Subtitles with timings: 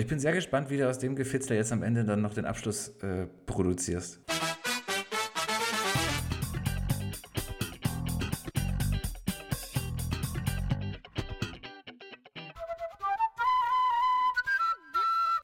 [0.00, 2.46] Ich bin sehr gespannt, wie du aus dem Gefitzler jetzt am Ende dann noch den
[2.46, 4.18] Abschluss äh, produzierst.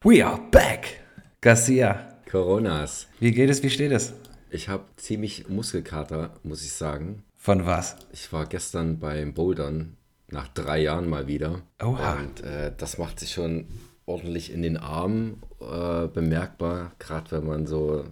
[0.03, 1.03] We are back!
[1.43, 3.09] Garcia, Coronas.
[3.21, 4.15] wie geht es, wie steht es?
[4.49, 7.25] Ich habe ziemlich Muskelkater, muss ich sagen.
[7.35, 7.97] Von was?
[8.11, 9.99] Ich war gestern beim Bouldern
[10.29, 11.61] nach drei Jahren mal wieder.
[11.85, 12.15] Oha.
[12.15, 13.67] Und äh, das macht sich schon
[14.07, 18.05] ordentlich in den Armen äh, bemerkbar, gerade wenn man so,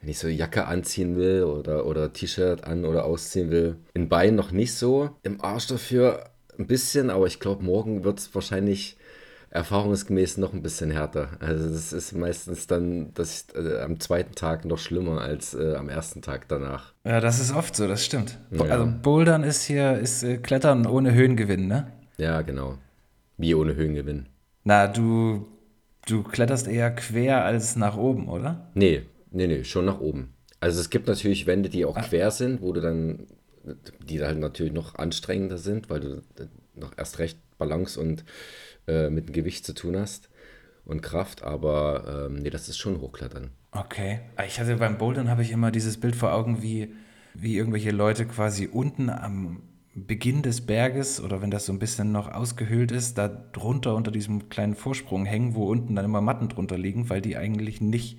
[0.00, 3.76] wenn ich so Jacke anziehen will oder, oder T-Shirt an oder ausziehen will.
[3.94, 6.24] In Beinen noch nicht so, im Arsch dafür
[6.58, 8.96] ein bisschen, aber ich glaube, morgen wird es wahrscheinlich
[9.50, 11.30] erfahrungsgemäß noch ein bisschen härter.
[11.40, 15.88] Also das ist meistens dann das äh, am zweiten Tag noch schlimmer als äh, am
[15.88, 16.92] ersten Tag danach.
[17.04, 18.38] Ja, das ist oft so, das stimmt.
[18.50, 18.64] Ja.
[18.64, 21.90] Also Bouldern ist hier, ist äh, Klettern ohne Höhengewinn, ne?
[22.18, 22.76] Ja, genau.
[23.38, 24.26] Wie ohne Höhengewinn.
[24.64, 25.46] Na, du,
[26.06, 28.70] du kletterst eher quer als nach oben, oder?
[28.74, 30.34] Nee, nee, nee, schon nach oben.
[30.60, 33.26] Also es gibt natürlich Wände, die auch quer sind, wo du dann,
[34.04, 36.22] die dann natürlich noch anstrengender sind, weil du
[36.74, 38.24] noch erst recht Balance und
[38.86, 40.28] äh, mit dem Gewicht zu tun hast
[40.84, 43.50] und Kraft, aber ähm, nee, das ist schon Hochklettern.
[43.72, 44.20] Okay.
[44.36, 46.94] Ah, Ich hatte beim Bouldern habe ich immer dieses Bild vor Augen, wie,
[47.34, 49.62] wie irgendwelche Leute quasi unten am
[49.98, 54.10] Beginn des Berges oder wenn das so ein bisschen noch ausgehöhlt ist, da drunter unter
[54.10, 58.18] diesem kleinen Vorsprung hängen, wo unten dann immer Matten drunter liegen, weil die eigentlich nicht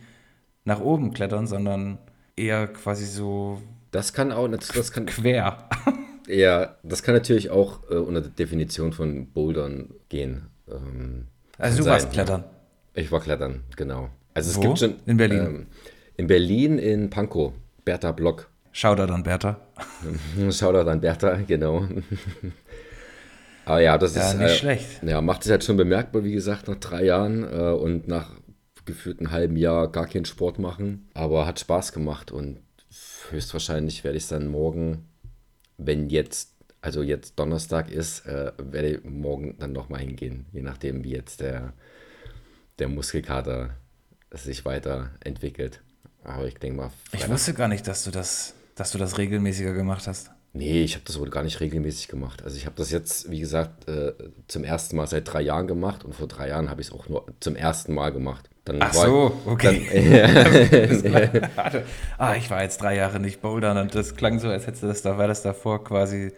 [0.65, 1.97] nach oben klettern, sondern
[2.35, 5.69] eher quasi so Das kann auch, das kann, quer.
[6.27, 10.47] ja, das kann natürlich auch äh, unter der Definition von Bouldern gehen.
[10.69, 11.27] Ähm,
[11.57, 12.43] Also du warst klettern.
[12.93, 14.09] Ich war klettern, genau.
[14.33, 14.61] Also es Wo?
[14.61, 15.39] gibt schon In Berlin?
[15.39, 15.67] Ähm,
[16.17, 17.53] in Berlin in Pankow,
[17.85, 18.49] Bertha Block.
[18.71, 19.59] Shoutout an Bertha.
[20.51, 21.87] Shoutout an Bertha, genau.
[23.65, 24.37] Aber ja, das Ja, ist.
[24.37, 25.03] nicht äh, schlecht.
[25.03, 28.31] Ja, macht sich halt schon bemerkbar, wie gesagt, nach drei Jahren äh, und nach
[28.85, 31.07] gefühlt einem halben Jahr gar keinen Sport machen.
[31.13, 32.59] Aber hat Spaß gemacht und
[33.29, 35.05] höchstwahrscheinlich werde ich es dann morgen,
[35.77, 41.03] wenn jetzt, also jetzt Donnerstag ist, äh, werde ich morgen dann nochmal hingehen, je nachdem,
[41.03, 41.73] wie jetzt der,
[42.79, 43.71] der Muskelkater
[44.31, 45.81] sich weiterentwickelt.
[46.23, 49.73] Aber ich denke mal, Ich wusste gar nicht, dass du das, dass du das regelmäßiger
[49.73, 50.31] gemacht hast.
[50.53, 52.43] Nee, ich habe das wohl gar nicht regelmäßig gemacht.
[52.43, 54.13] Also ich habe das jetzt, wie gesagt, äh,
[54.47, 57.07] zum ersten Mal seit drei Jahren gemacht und vor drei Jahren habe ich es auch
[57.07, 58.49] nur zum ersten Mal gemacht.
[58.65, 59.85] Dann Ach war- so, okay.
[59.93, 61.13] Dann,
[61.55, 61.83] Warte.
[62.17, 64.87] ah, ich war jetzt drei Jahre nicht bouldern und das klang so, als hättest du
[64.87, 66.31] das da, wäre das davor quasi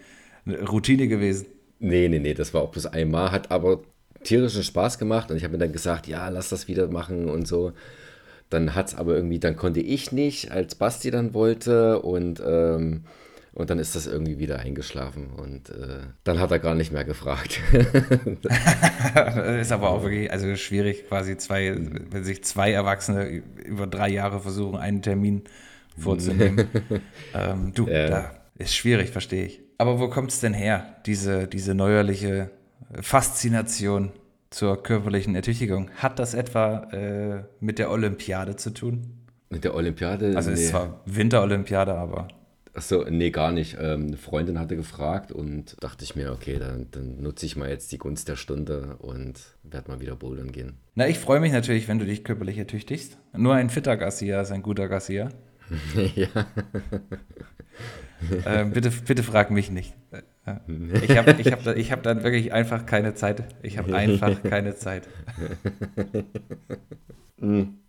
[0.46, 1.46] eine Routine gewesen.
[1.80, 3.80] nee, nee, nee, das war auch bloß einmal, hat aber
[4.24, 7.48] tierischen Spaß gemacht und ich habe mir dann gesagt, ja, lass das wieder machen und
[7.48, 7.72] so.
[8.52, 13.06] Dann hat es aber irgendwie, dann konnte ich nicht, als Basti dann wollte und, ähm,
[13.54, 17.04] und dann ist das irgendwie wieder eingeschlafen und äh, dann hat er gar nicht mehr
[17.04, 17.60] gefragt.
[19.60, 21.76] Ist aber auch wirklich also schwierig, quasi zwei,
[22.12, 25.44] wenn sich zwei Erwachsene über drei Jahre versuchen, einen Termin
[25.98, 26.68] vorzunehmen.
[27.34, 28.08] ähm, du, Ja.
[28.08, 29.62] da ist schwierig, verstehe ich.
[29.78, 32.52] Aber wo kommt es denn her, diese, diese neuerliche
[33.02, 34.12] Faszination
[34.52, 35.90] zur körperlichen Ertüchtigung?
[35.96, 39.26] Hat das etwa äh, mit der Olympiade zu tun?
[39.50, 40.34] Mit der Olympiade?
[40.36, 40.66] Also es nee.
[40.66, 42.28] ist zwar Winterolympiade, aber
[42.74, 43.78] Achso, nee, gar nicht.
[43.80, 47.70] Ähm, eine Freundin hatte gefragt und dachte ich mir, okay, dann, dann nutze ich mal
[47.70, 50.78] jetzt die Gunst der Stunde und werde mal wieder bouldern gehen.
[50.96, 53.18] Na, ich freue mich natürlich, wenn du dich körperlich ertüchtigst.
[53.36, 55.30] Nur ein fitter Garcia ist ein guter Garcia.
[56.16, 56.28] ja.
[58.46, 59.94] Äh, bitte, bitte frag mich nicht.
[61.04, 63.44] Ich habe ich hab, da- ich hab dann wirklich einfach keine Zeit.
[63.62, 65.08] Ich habe einfach keine Zeit.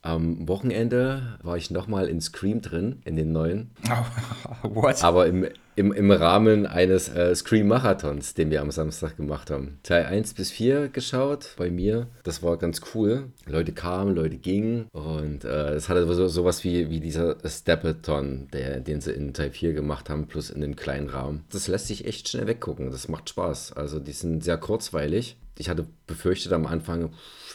[0.05, 3.71] Am Wochenende war ich nochmal in Scream drin, in den neuen,
[4.63, 5.05] What?
[5.05, 5.47] aber im,
[5.77, 9.79] im, im Rahmen eines äh, Scream-Marathons, den wir am Samstag gemacht haben.
[9.85, 12.09] Teil 1 bis 4 geschaut bei mir.
[12.25, 13.29] Das war ganz cool.
[13.47, 18.81] Leute kamen, Leute gingen und äh, es hatte so, sowas wie, wie dieser Steppeton, der,
[18.81, 21.45] den sie in Teil 4 gemacht haben, plus in dem kleinen Rahmen.
[21.53, 22.91] Das lässt sich echt schnell weggucken.
[22.91, 23.75] Das macht Spaß.
[23.75, 25.37] Also die sind sehr kurzweilig.
[25.59, 27.11] Ich hatte befürchtet am Anfang,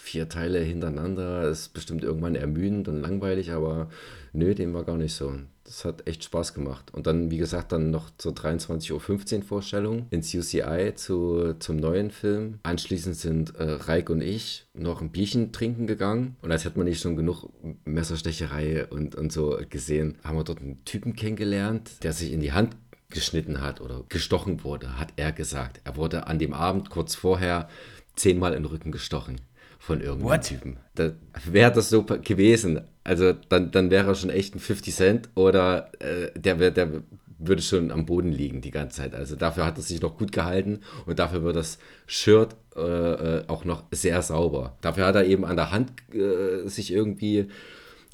[0.07, 3.89] vier Teile hintereinander ist bestimmt irgendwann ermüdend und langweilig, aber
[4.31, 5.33] nö, dem war gar nicht so.
[5.65, 6.93] Das hat echt Spaß gemacht.
[6.93, 12.09] Und dann, wie gesagt, dann noch zur 23.15 Uhr Vorstellung ins UCI zu, zum neuen
[12.09, 12.59] Film.
[12.63, 16.37] Anschließend sind äh, Reik und ich noch ein Bierchen trinken gegangen.
[16.41, 17.49] Und als hätte man nicht schon genug
[17.83, 22.53] Messerstecherei und, und so gesehen, haben wir dort einen Typen kennengelernt, der sich in die
[22.53, 22.77] Hand
[23.09, 25.81] geschnitten hat oder gestochen wurde, hat er gesagt.
[25.83, 27.67] Er wurde an dem Abend kurz vorher
[28.15, 29.41] zehnmal in den Rücken gestochen
[29.87, 30.41] von irgendeinem What?
[30.43, 30.77] Typen.
[30.95, 31.11] Da
[31.45, 32.81] wäre das so gewesen.
[33.05, 37.03] Also dann, dann wäre er schon echt ein 50 Cent oder äh, der, wär- der
[37.39, 39.15] würde schon am Boden liegen die ganze Zeit.
[39.15, 43.63] Also dafür hat er sich noch gut gehalten und dafür wird das Shirt äh, auch
[43.63, 44.75] noch sehr sauber.
[44.81, 47.47] Dafür hat er eben an der Hand äh, sich irgendwie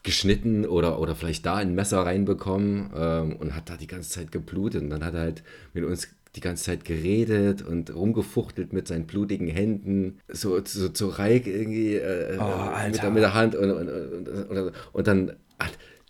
[0.04, 4.32] geschnitten oder, oder vielleicht da ein Messer reinbekommen ähm, und hat da die ganze Zeit
[4.32, 4.84] geblutet.
[4.84, 5.44] Und dann hat er halt
[5.74, 11.08] mit uns die ganze Zeit geredet und rumgefuchtelt mit seinen blutigen Händen, so, so zu
[11.08, 15.34] Reik irgendwie äh, oh, mit, der, mit, der Hand und, und, und, und, dann,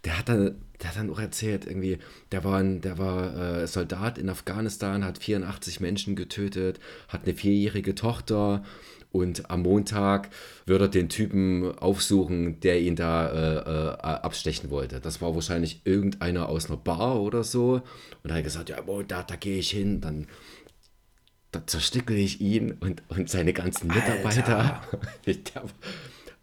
[0.05, 1.97] der hat dann der hat dann auch erzählt, irgendwie,
[2.31, 7.35] der war, ein, der war äh, Soldat in Afghanistan, hat 84 Menschen getötet, hat eine
[7.35, 8.63] vierjährige Tochter
[9.13, 10.29] und am Montag
[10.65, 14.99] würde er den Typen aufsuchen, der ihn da äh, äh, abstechen wollte.
[14.99, 17.81] Das war wahrscheinlich irgendeiner aus einer Bar oder so.
[18.23, 18.77] Und er hat gesagt, ja,
[19.07, 20.27] da, da gehe ich hin, dann
[21.51, 24.81] da zerstückel ich ihn und, und seine ganzen Mitarbeiter.
[25.25, 25.63] der,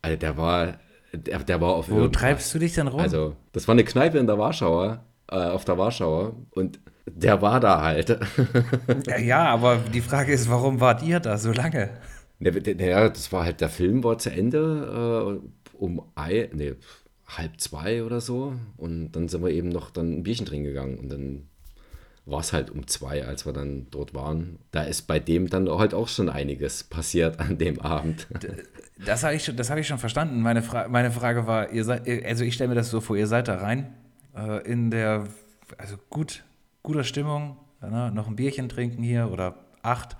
[0.00, 0.78] also der war
[1.12, 2.20] der, der war auf Wo irgendwas.
[2.20, 3.00] treibst du dich denn rum?
[3.00, 7.58] Also, das war eine Kneipe in der Warschauer, äh, auf der Warschauer und der war
[7.58, 8.16] da halt.
[9.20, 11.90] ja, aber die Frage ist, warum wart ihr da so lange?
[12.40, 16.74] Ja, das war halt, der Film war zu Ende äh, um ein, nee,
[17.26, 20.98] halb zwei oder so und dann sind wir eben noch dann ein Bierchen drin gegangen
[20.98, 21.46] und dann
[22.26, 24.58] war es halt um zwei, als wir dann dort waren.
[24.70, 28.26] Da ist bei dem dann halt auch schon einiges passiert an dem Abend.
[29.04, 30.40] Das habe ich, schon, hab ich schon verstanden.
[30.40, 33.26] Meine, Fra meine Frage war, ihr seid, also ich stelle mir das so vor, ihr
[33.26, 33.94] seid da rein
[34.36, 35.26] äh, in der,
[35.78, 36.44] also gut,
[36.82, 38.12] guter Stimmung, ne?
[38.14, 40.16] noch ein Bierchen trinken hier oder acht,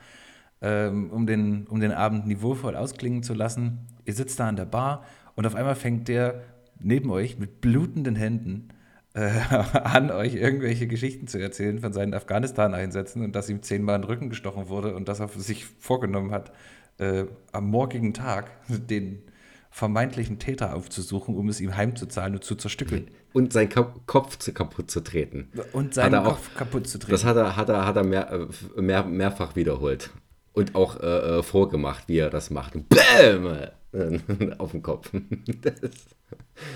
[0.62, 3.87] ähm, um, den, um den Abend niveauvoll ausklingen zu lassen.
[4.05, 5.05] Ihr sitzt da an der Bar
[5.35, 6.43] und auf einmal fängt der
[6.79, 8.69] neben euch mit blutenden Händen
[9.15, 9.31] äh,
[9.85, 14.09] an, euch irgendwelche Geschichten zu erzählen von seinen Afghanistan-Einsätzen und dass ihm zehnmal in den
[14.09, 16.53] Rücken gestochen wurde und dass er sich vorgenommen hat,
[16.99, 19.23] äh, am morgigen Tag den
[19.71, 23.09] vermeintlichen Täter aufzusuchen, um es ihm heimzuzahlen und zu zerstückeln.
[23.33, 25.49] Und seinen Kopf zu, kaputt zu treten.
[25.73, 27.13] Und seinen Kopf auch, kaputt zu treten.
[27.13, 30.11] Das hat er, hat er, hat er mehr, äh, mehr, mehrfach wiederholt.
[30.52, 32.75] Und auch äh, äh vorgemacht, wie er das macht.
[32.88, 33.69] Bäm!
[34.58, 35.11] Auf den Kopf.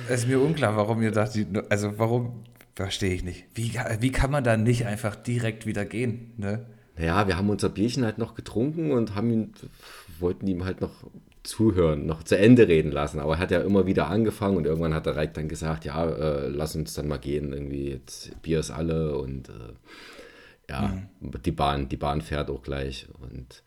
[0.09, 1.29] Es ist mir unklar, warum ihr da,
[1.69, 2.43] also warum,
[2.75, 3.45] verstehe ich nicht.
[3.55, 6.33] Wie, wie kann man da nicht einfach direkt wieder gehen?
[6.39, 6.65] Ne?
[6.97, 9.53] Naja, wir haben unser Bierchen halt noch getrunken und haben ihn
[10.21, 11.05] wollten ihm halt noch
[11.43, 13.21] zuhören, noch zu Ende reden lassen.
[13.21, 16.09] Aber er hat ja immer wieder angefangen und irgendwann hat der Reik dann gesagt, ja,
[16.09, 19.73] äh, lass uns dann mal gehen, irgendwie jetzt Bier ist alle und äh,
[20.69, 21.43] ja, mhm.
[21.45, 23.63] die Bahn, die Bahn fährt auch gleich und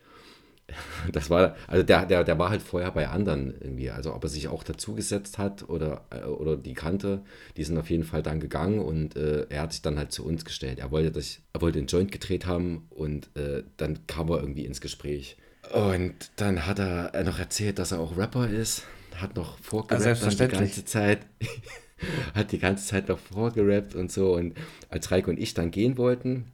[1.12, 4.30] das war, also der, der, der war halt vorher bei anderen irgendwie, also ob er
[4.30, 7.24] sich auch dazugesetzt hat oder, äh, oder die kannte,
[7.56, 10.26] die sind auf jeden Fall dann gegangen und äh, er hat sich dann halt zu
[10.26, 10.80] uns gestellt.
[10.80, 14.66] Er wollte, das, er wollte den Joint gedreht haben und äh, dann kam er irgendwie
[14.66, 15.38] ins Gespräch.
[15.74, 18.84] Und dann hat er noch erzählt, dass er auch Rapper ist,
[19.16, 21.20] hat noch vorgerappt also die ganze Zeit.
[22.36, 24.34] hat die ganze Zeit noch vorgerappt und so.
[24.36, 24.56] Und
[24.90, 26.52] als Reiko und ich dann gehen wollten,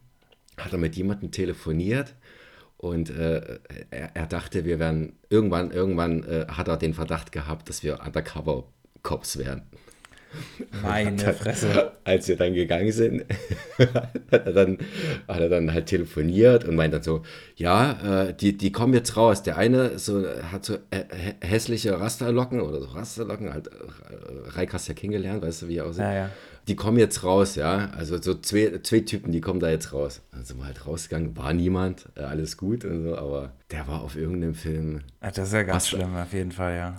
[0.58, 2.16] hat er mit jemandem telefoniert
[2.78, 3.60] und äh,
[3.92, 8.02] er, er, dachte, wir wären irgendwann, irgendwann äh, hat er den Verdacht gehabt, dass wir
[8.06, 9.64] Undercover-Cops wären.
[10.82, 11.92] Meine Fresse.
[12.04, 13.24] Als wir dann gegangen sind,
[13.78, 14.80] hat, er dann,
[15.28, 17.22] hat er dann halt telefoniert und meint dann so,
[17.56, 19.44] ja, äh, die, die kommen jetzt raus.
[19.44, 21.04] Der eine so, hat so äh,
[21.42, 25.86] hässliche Rasterlocken oder so Rasterlocken, halt, äh, Reik hast ja kennengelernt, weißt du, wie er
[25.86, 26.02] aussieht.
[26.02, 26.30] Ja, ja.
[26.68, 27.90] Die kommen jetzt raus, ja.
[27.98, 30.22] Also so zwei, zwei Typen, die kommen da jetzt raus.
[30.32, 34.02] Dann sind wir halt rausgegangen, war niemand, äh, alles gut und so, aber der war
[34.02, 35.02] auf irgendeinem Film.
[35.20, 36.96] Ach, das ist ja ganz schlimm, auf jeden Fall, ja.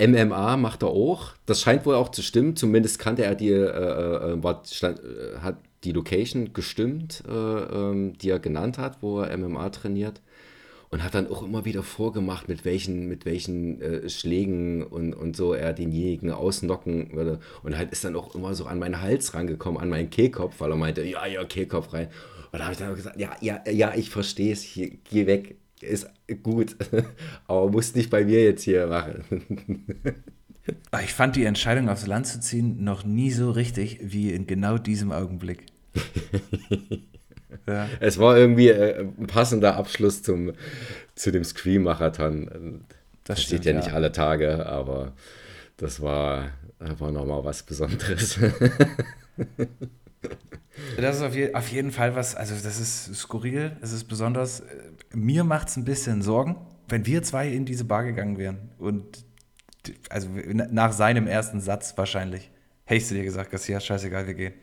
[0.00, 1.32] MMA macht er auch.
[1.46, 2.54] Das scheint wohl auch zu stimmen.
[2.54, 8.16] Zumindest kannte er die, äh, äh, war, stand, äh, hat die Location gestimmt, äh, ähm,
[8.18, 10.20] die er genannt hat, wo er MMA trainiert.
[10.90, 15.36] Und hat dann auch immer wieder vorgemacht, mit welchen, mit welchen äh, Schlägen und, und
[15.36, 17.40] so er denjenigen ausnocken würde.
[17.62, 20.70] Und halt ist dann auch immer so an meinen Hals rangekommen, an meinen Kehlkopf, weil
[20.70, 22.08] er meinte, ja, ja, Kehlkopf rein.
[22.52, 25.56] Und da habe ich dann auch gesagt, ja, ja, ja, ich verstehe es, geh weg
[25.82, 26.08] ist
[26.42, 26.76] gut,
[27.46, 29.84] aber muss nicht bei mir jetzt hier machen.
[31.02, 34.76] Ich fand die Entscheidung aufs Land zu ziehen noch nie so richtig wie in genau
[34.76, 35.64] diesem Augenblick.
[37.66, 37.88] ja.
[38.00, 40.52] Es war irgendwie äh, ein passender Abschluss zum,
[41.14, 42.84] zu dem Scream-Marathon.
[43.24, 45.12] Das, das steht ja, ja nicht alle Tage, aber
[45.76, 48.38] das war, war nochmal was Besonderes.
[50.96, 54.60] Das ist auf, je, auf, jeden Fall was, also das ist skurril, es ist besonders.
[54.60, 54.64] Äh,
[55.12, 56.56] mir macht es ein bisschen Sorgen,
[56.88, 59.24] wenn wir zwei in diese Bar gegangen wären und
[60.10, 62.50] also nach seinem ersten Satz wahrscheinlich,
[62.84, 64.54] hättest du dir gesagt, Garcia, scheißegal, wir gehen.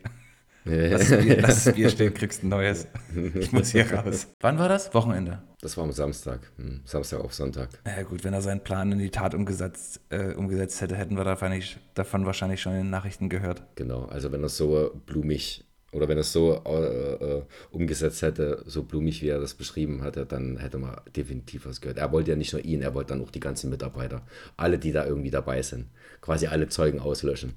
[0.67, 2.87] Lass das, Bier, lass Bier stehen, kriegst ein neues.
[3.35, 4.27] Ich muss hier raus.
[4.39, 4.91] Wann war das?
[4.95, 5.43] Wochenende.
[5.61, 6.39] Das war am Samstag.
[6.57, 7.69] Hm, Samstag auf Sonntag.
[7.85, 11.17] Na ja, gut, wenn er seinen Plan in die Tat umgesetzt, äh, umgesetzt hätte, hätten
[11.17, 13.63] wir davon, nicht, davon wahrscheinlich schon in den Nachrichten gehört.
[13.75, 18.63] Genau, also wenn er so blumig Oder wenn er es so äh, äh, umgesetzt hätte,
[18.65, 21.99] so blumig wie er das beschrieben hatte, dann hätte man definitiv was gehört.
[21.99, 24.23] Er wollte ja nicht nur ihn, er wollte dann auch die ganzen Mitarbeiter.
[24.57, 25.87] Alle, die da irgendwie dabei sind.
[26.21, 27.53] Quasi alle Zeugen auslöschen.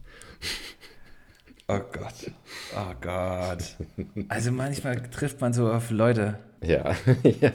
[1.70, 2.32] Oh Gott.
[2.74, 3.76] Oh Gott.
[4.28, 6.38] Also manchmal trifft man so auf Leute.
[6.62, 7.52] Ja, ja.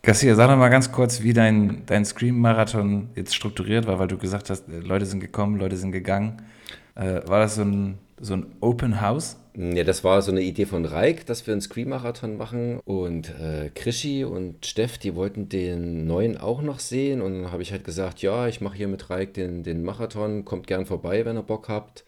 [0.03, 4.19] Garcia, sag doch mal ganz kurz, wie dein, dein Scream-Marathon jetzt strukturiert war, weil du
[4.19, 6.43] gesagt hast, Leute sind gekommen, Leute sind gegangen.
[6.97, 9.37] Äh, war das so ein, so ein Open House?
[9.57, 12.81] Ja, das war so eine Idee von Reik, dass wir einen Scream-Marathon machen.
[12.85, 17.21] Und äh, Krischi und Steff, die wollten den neuen auch noch sehen.
[17.21, 20.45] Und dann habe ich halt gesagt, ja, ich mache hier mit Reik den, den Marathon,
[20.45, 22.05] kommt gern vorbei, wenn ihr Bock habt.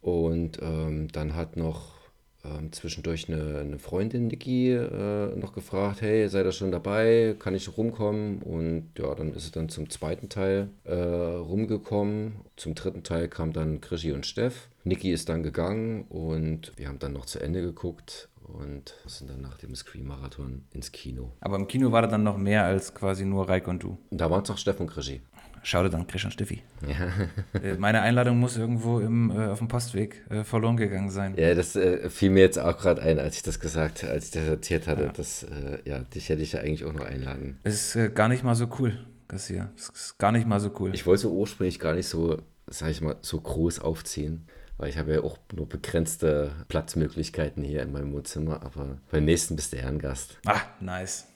[0.00, 1.99] Und ähm, dann hat noch
[2.44, 7.36] ähm, zwischendurch eine, eine, Freundin, Niki, äh, noch gefragt, hey, seid ihr schon dabei?
[7.38, 8.42] Kann ich rumkommen?
[8.42, 12.36] Und ja, dann ist es dann zum zweiten Teil äh, rumgekommen.
[12.56, 14.68] Zum dritten Teil kam dann Krischi und Steff.
[14.84, 19.40] Niki ist dann gegangen und wir haben dann noch zu Ende geguckt und sind dann
[19.40, 21.32] nach dem Scream-Marathon ins Kino.
[21.40, 23.98] Aber im Kino war da dann noch mehr als quasi nur Reik und du.
[24.10, 25.20] Da waren es auch Steff und Krischi.
[25.62, 26.62] Schau dir dann und Steffi.
[26.86, 27.08] Ja.
[27.62, 31.34] Äh, meine Einladung muss irgendwo im, äh, auf dem Postweg äh, verloren gegangen sein.
[31.36, 34.30] Ja, das äh, fiel mir jetzt auch gerade ein, als ich das gesagt, als ich
[34.30, 35.04] das erzählt hatte.
[35.04, 35.12] Ja.
[35.12, 37.58] Das, äh, ja, dich hätte ich ja eigentlich auch noch einladen.
[37.64, 38.98] Ist äh, gar nicht mal so cool,
[39.28, 39.70] das hier.
[39.76, 40.94] Ist gar nicht mal so cool.
[40.94, 44.46] Ich wollte ursprünglich gar nicht so, sag ich mal, so groß aufziehen
[44.80, 49.54] weil ich habe ja auch nur begrenzte Platzmöglichkeiten hier in meinem Wohnzimmer, aber beim nächsten
[49.54, 50.38] bist du Ehrengast.
[50.46, 51.26] Ah, nice.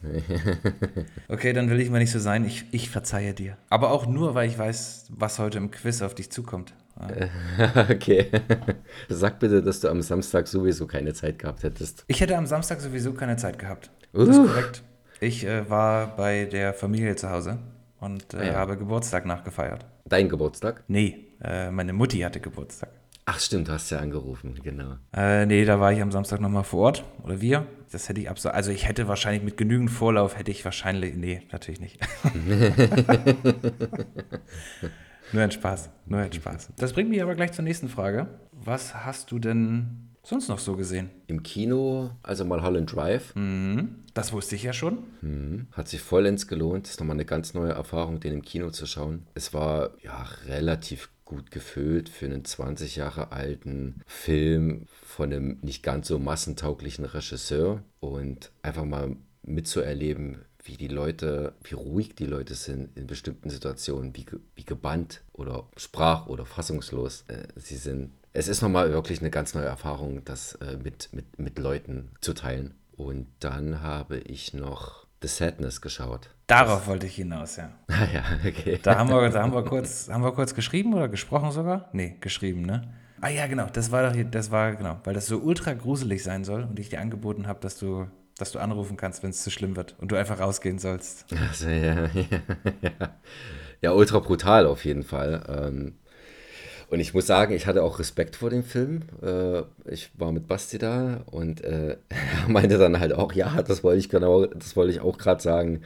[1.28, 2.46] okay, dann will ich mal nicht so sein.
[2.46, 3.58] Ich, ich verzeihe dir.
[3.68, 6.72] Aber auch nur, weil ich weiß, was heute im Quiz auf dich zukommt.
[7.90, 8.30] okay.
[9.10, 12.04] Sag bitte, dass du am Samstag sowieso keine Zeit gehabt hättest.
[12.06, 13.90] Ich hätte am Samstag sowieso keine Zeit gehabt.
[14.14, 14.24] Uh.
[14.24, 14.82] Das ist korrekt.
[15.20, 17.58] Ich äh, war bei der Familie zu Hause
[18.00, 18.54] und äh, ja.
[18.54, 19.84] habe Geburtstag nachgefeiert.
[20.06, 20.84] Dein Geburtstag?
[20.88, 22.90] Nee, äh, meine Mutti hatte Geburtstag.
[23.26, 24.96] Ach stimmt, du hast ja angerufen, genau.
[25.16, 27.04] Äh, nee, da war ich am Samstag nochmal vor Ort.
[27.22, 27.66] Oder wir.
[27.90, 28.54] Das hätte ich absolut.
[28.54, 31.14] Also ich hätte wahrscheinlich mit genügend Vorlauf hätte ich wahrscheinlich.
[31.16, 31.98] Nee, natürlich nicht.
[35.32, 35.90] nur ein Spaß.
[36.06, 36.72] Nur ein Spaß.
[36.76, 38.28] Das bringt mich aber gleich zur nächsten Frage.
[38.52, 41.08] Was hast du denn sonst noch so gesehen?
[41.26, 43.34] Im Kino, also mal Holland Drive.
[43.36, 44.04] Mhm.
[44.12, 44.98] Das wusste ich ja schon.
[45.22, 45.68] Mhm.
[45.72, 46.84] Hat sich vollends gelohnt.
[46.84, 49.26] Das ist nochmal eine ganz neue Erfahrung, den im Kino zu schauen.
[49.34, 55.82] Es war ja relativ gut gefüllt für einen 20 Jahre alten Film von einem nicht
[55.82, 62.54] ganz so massentauglichen Regisseur und einfach mal mitzuerleben, wie die Leute, wie ruhig die Leute
[62.54, 68.12] sind in bestimmten Situationen, wie, wie gebannt oder sprach- oder fassungslos äh, sie sind.
[68.32, 72.32] Es ist nochmal wirklich eine ganz neue Erfahrung, das äh, mit, mit, mit Leuten zu
[72.32, 72.74] teilen.
[72.96, 76.30] Und dann habe ich noch The Sadness geschaut.
[76.46, 77.70] Darauf wollte ich hinaus, ja.
[77.88, 78.78] Ah ja, okay.
[78.82, 81.88] Da haben wir, da haben wir, kurz, haben wir kurz geschrieben oder gesprochen sogar?
[81.92, 82.82] Nee, geschrieben, ne?
[83.20, 86.22] Ah ja, genau, das war doch hier, das war, genau, weil das so ultra gruselig
[86.22, 89.42] sein soll und ich dir angeboten habe, dass du, dass du anrufen kannst, wenn es
[89.42, 91.24] zu schlimm wird und du einfach rausgehen sollst.
[91.48, 92.24] Also, ja, ja,
[92.82, 92.90] ja.
[93.80, 95.42] ja ultra brutal auf jeden Fall.
[95.48, 95.94] Ähm,
[96.90, 99.02] und ich muss sagen, ich hatte auch Respekt vor dem Film.
[99.22, 103.82] Äh, ich war mit Basti da und äh, er meinte dann halt auch, ja, das
[103.82, 105.80] wollte ich genau, das wollte ich auch gerade sagen.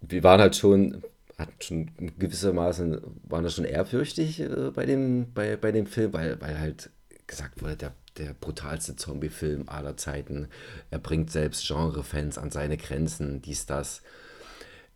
[0.00, 1.02] Wir waren halt schon,
[1.38, 6.40] hatten schon gewissermaßen, waren da schon ehrfürchtig äh, bei, dem, bei, bei dem Film, weil,
[6.40, 6.90] weil halt
[7.26, 10.48] gesagt wurde, der, der brutalste Zombie-Film aller Zeiten.
[10.90, 14.02] Er bringt selbst Genre-Fans an seine Grenzen, dies, das.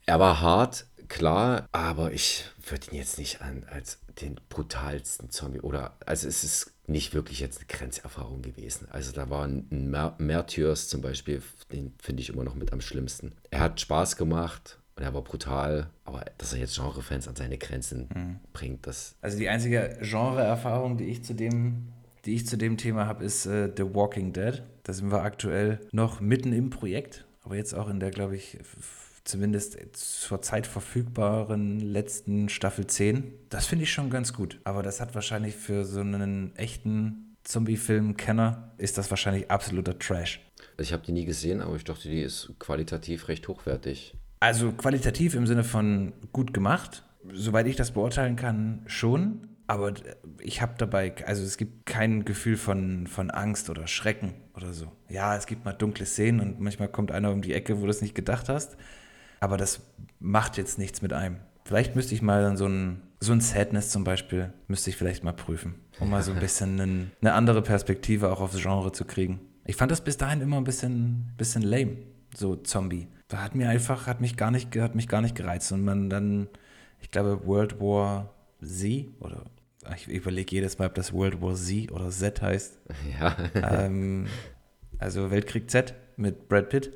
[0.07, 5.61] Er war hart, klar, aber ich würde ihn jetzt nicht an, als den brutalsten Zombie
[5.61, 8.87] oder also es ist nicht wirklich jetzt eine Grenzerfahrung gewesen.
[8.91, 11.43] Also da war ein Märtyrs zum Beispiel,
[11.73, 13.33] den finde ich immer noch mit am schlimmsten.
[13.51, 17.59] Er hat Spaß gemacht und er war brutal, aber dass er jetzt Genrefans an seine
[17.59, 18.41] Grenzen mhm.
[18.53, 19.17] bringt, das.
[19.21, 21.89] Also die einzige Genreerfahrung, die ich zu dem,
[22.25, 24.63] die ich zu dem Thema habe, ist äh, The Walking Dead.
[24.85, 28.59] Da sind wir aktuell noch mitten im Projekt, aber jetzt auch in der, glaube ich,
[29.25, 33.33] zumindest zur Zeit verfügbaren letzten Staffel 10.
[33.49, 34.61] Das finde ich schon ganz gut.
[34.65, 40.41] Aber das hat wahrscheinlich für so einen echten Zombie-Film-Kenner ist das wahrscheinlich absoluter Trash.
[40.79, 44.15] Ich habe die nie gesehen, aber ich dachte, die ist qualitativ recht hochwertig.
[44.45, 49.49] Also qualitativ im Sinne von gut gemacht, soweit ich das beurteilen kann, schon.
[49.67, 49.95] Aber
[50.39, 54.93] ich habe dabei, also es gibt kein Gefühl von, von Angst oder Schrecken oder so.
[55.09, 57.91] Ja, es gibt mal dunkle Szenen und manchmal kommt einer um die Ecke, wo du
[57.91, 58.77] es nicht gedacht hast.
[59.41, 59.81] Aber das
[60.21, 61.39] macht jetzt nichts mit einem.
[61.65, 65.25] Vielleicht müsste ich mal dann so ein, so ein Sadness zum Beispiel, müsste ich vielleicht
[65.25, 69.07] mal prüfen, um mal so ein bisschen einen, eine andere Perspektive auch aufs Genre zu
[69.07, 69.41] kriegen.
[69.65, 71.97] Ich fand das bis dahin immer ein bisschen, bisschen lame,
[72.37, 73.09] so Zombie.
[73.37, 75.73] Hat mir einfach, hat mich gar nicht, hat mich gar nicht gereizt.
[75.73, 76.49] Und man dann,
[77.01, 79.45] ich glaube, World War Z oder
[79.97, 82.81] ich überlege jedes Mal, ob das World War Z oder Z heißt.
[83.21, 83.37] Ja.
[83.55, 84.27] ähm,
[84.99, 86.93] also Weltkrieg Z mit Brad Pitt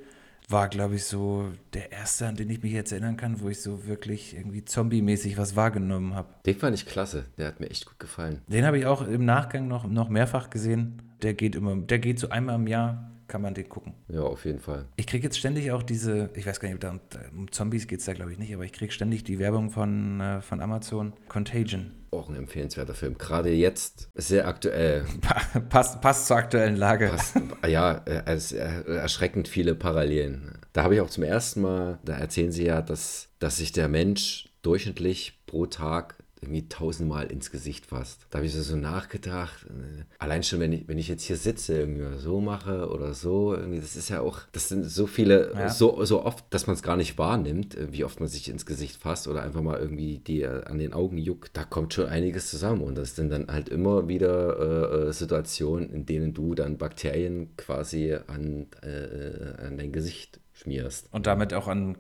[0.48, 3.60] war, glaube ich, so der erste, an den ich mich jetzt erinnern kann, wo ich
[3.60, 6.28] so wirklich irgendwie zombie-mäßig was wahrgenommen habe.
[6.46, 8.40] Den fand ich klasse, der hat mir echt gut gefallen.
[8.46, 11.02] Den habe ich auch im Nachgang noch, noch mehrfach gesehen.
[11.22, 13.94] Der geht immer, der geht so einmal im Jahr, kann man den gucken.
[14.08, 14.86] Ja, auf jeden Fall.
[14.96, 17.00] Ich kriege jetzt ständig auch diese, ich weiß gar nicht, um,
[17.36, 20.20] um Zombies geht es da glaube ich nicht, aber ich kriege ständig die Werbung von,
[20.20, 21.92] äh, von Amazon, Contagion.
[22.10, 23.18] Auch ein empfehlenswerter Film.
[23.18, 25.04] Gerade jetzt sehr aktuell.
[25.68, 27.08] passt, passt zur aktuellen Lage.
[27.08, 30.58] Passt, ja, es erschreckend viele Parallelen.
[30.72, 33.88] Da habe ich auch zum ersten Mal, da erzählen sie ja, dass, dass sich der
[33.88, 38.26] Mensch durchschnittlich pro Tag irgendwie tausendmal ins Gesicht fasst.
[38.30, 39.66] Da habe ich so nachgedacht.
[39.66, 43.54] Äh, allein schon, wenn ich, wenn ich jetzt hier sitze, irgendwie so mache oder so,
[43.54, 45.68] irgendwie, das ist ja auch, das sind so viele, ja.
[45.68, 48.66] so, so oft, dass man es gar nicht wahrnimmt, äh, wie oft man sich ins
[48.66, 51.56] Gesicht fasst oder einfach mal irgendwie die äh, an den Augen juckt.
[51.56, 56.06] Da kommt schon einiges zusammen und das sind dann halt immer wieder äh, Situationen, in
[56.06, 61.08] denen du dann Bakterien quasi an, äh, an dein Gesicht schmierst.
[61.12, 61.96] Und damit auch an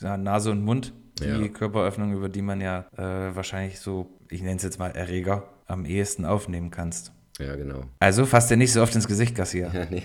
[0.00, 1.48] Nase und Mund die ja.
[1.48, 5.84] Körperöffnung, über die man ja äh, wahrscheinlich so, ich nenne es jetzt mal Erreger, am
[5.84, 7.12] ehesten aufnehmen kannst.
[7.38, 7.84] Ja, genau.
[7.98, 9.70] Also fasst dir nicht so oft ins Gesicht, Gassier.
[9.74, 10.02] Ja, nee,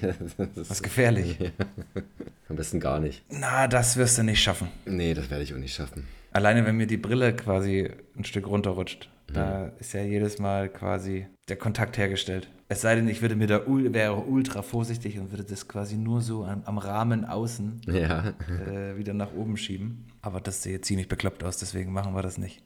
[0.56, 1.38] das ist gefährlich.
[1.40, 1.50] Ja.
[2.50, 3.24] Am besten gar nicht.
[3.30, 4.70] Na, das wirst du nicht schaffen.
[4.86, 6.08] Nee, das werde ich auch nicht schaffen.
[6.32, 9.34] Alleine, wenn mir die Brille quasi ein Stück runterrutscht, mhm.
[9.34, 12.50] da ist ja jedes Mal quasi der Kontakt hergestellt.
[12.72, 16.22] Es sei denn, ich würde mir da wäre ultra vorsichtig und würde das quasi nur
[16.22, 18.36] so am, am Rahmen außen ja.
[18.48, 20.06] äh, wieder nach oben schieben.
[20.22, 22.62] Aber das sieht ziemlich bekloppt aus, deswegen machen wir das nicht.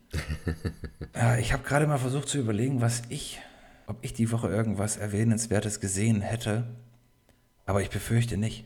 [1.16, 3.39] ja, ich habe gerade mal versucht zu überlegen, was ich,
[3.88, 6.66] ob ich die Woche irgendwas Erwähnenswertes gesehen hätte.
[7.66, 8.66] Aber ich befürchte nicht.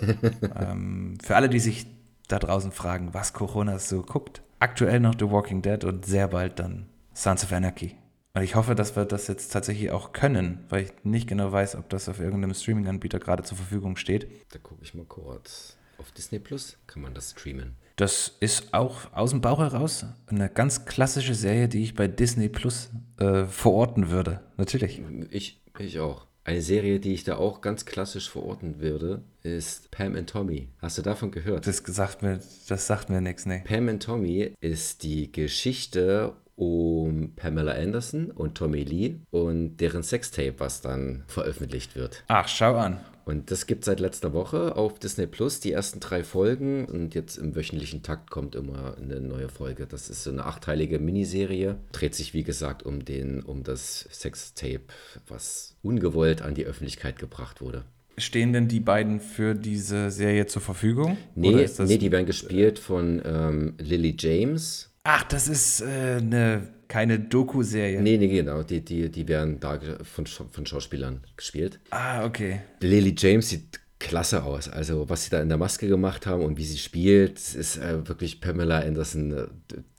[0.58, 1.88] ähm, für alle, die sich
[2.26, 4.40] da draußen fragen, was Corona so guckt.
[4.60, 7.96] Aktuell noch The Walking Dead und sehr bald dann Sons of Anarchy.
[8.32, 11.74] Und ich hoffe, dass wir das jetzt tatsächlich auch können, weil ich nicht genau weiß,
[11.76, 14.28] ob das auf irgendeinem Streaming-Anbieter gerade zur Verfügung steht.
[14.52, 15.76] Da gucke ich mal kurz.
[15.98, 17.74] Auf Disney Plus kann man das streamen.
[17.96, 22.48] Das ist auch aus dem Bauch heraus eine ganz klassische Serie, die ich bei Disney
[22.48, 24.40] Plus äh, verorten würde.
[24.56, 25.02] Natürlich.
[25.30, 26.26] Ich, ich auch.
[26.44, 30.68] Eine Serie, die ich da auch ganz klassisch verorten würde, ist Pam and Tommy.
[30.78, 31.66] Hast du davon gehört?
[31.66, 33.62] Das sagt mir, das sagt mir nichts, ne.
[33.66, 40.56] Pam and Tommy ist die Geschichte um Pamela Anderson und Tommy Lee und deren Sextape,
[40.58, 42.22] was dann veröffentlicht wird.
[42.28, 43.00] Ach, schau an.
[43.24, 47.38] Und das gibt seit letzter Woche auf Disney Plus die ersten drei Folgen und jetzt
[47.38, 49.86] im wöchentlichen Takt kommt immer eine neue Folge.
[49.86, 51.76] Das ist so eine achteilige Miniserie.
[51.92, 54.82] Dreht sich wie gesagt um den um das Sextape,
[55.28, 57.84] was ungewollt an die Öffentlichkeit gebracht wurde.
[58.18, 61.16] Stehen denn die beiden für diese Serie zur Verfügung?
[61.34, 64.89] Nee, nee die werden gespielt von ähm, Lily James.
[65.12, 68.00] Ach, das ist äh, eine keine Doku-Serie.
[68.00, 68.62] Nee, nee, genau.
[68.62, 71.80] Die, die, die werden da von, von Schauspielern gespielt.
[71.90, 72.60] Ah, okay.
[72.80, 74.68] Lily James sieht klasse aus.
[74.68, 78.06] Also, was sie da in der Maske gemacht haben und wie sie spielt, ist äh,
[78.06, 79.46] wirklich Pamela Anderson äh,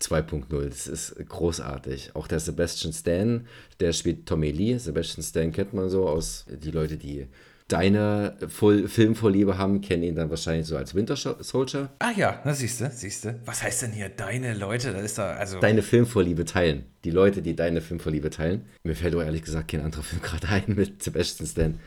[0.02, 0.70] 2.0.
[0.70, 2.12] Das ist großartig.
[2.16, 3.46] Auch der Sebastian Stan,
[3.82, 4.78] der spielt Tommy Lee.
[4.78, 7.28] Sebastian Stan kennt man so aus die Leute, die
[7.72, 11.90] deine Voll Filmvorliebe haben, kennen ihn dann wahrscheinlich so als Winter Soldier.
[12.00, 13.40] Ah ja, na siehst du, siehst du.
[13.46, 14.92] Was heißt denn hier deine Leute?
[14.92, 16.86] Das ist da also deine Filmvorliebe teilen.
[17.04, 18.66] Die Leute, die deine Filmvorliebe teilen.
[18.84, 21.80] Mir fällt doch ehrlich gesagt kein anderer Film gerade ein mit Sebastian Stan.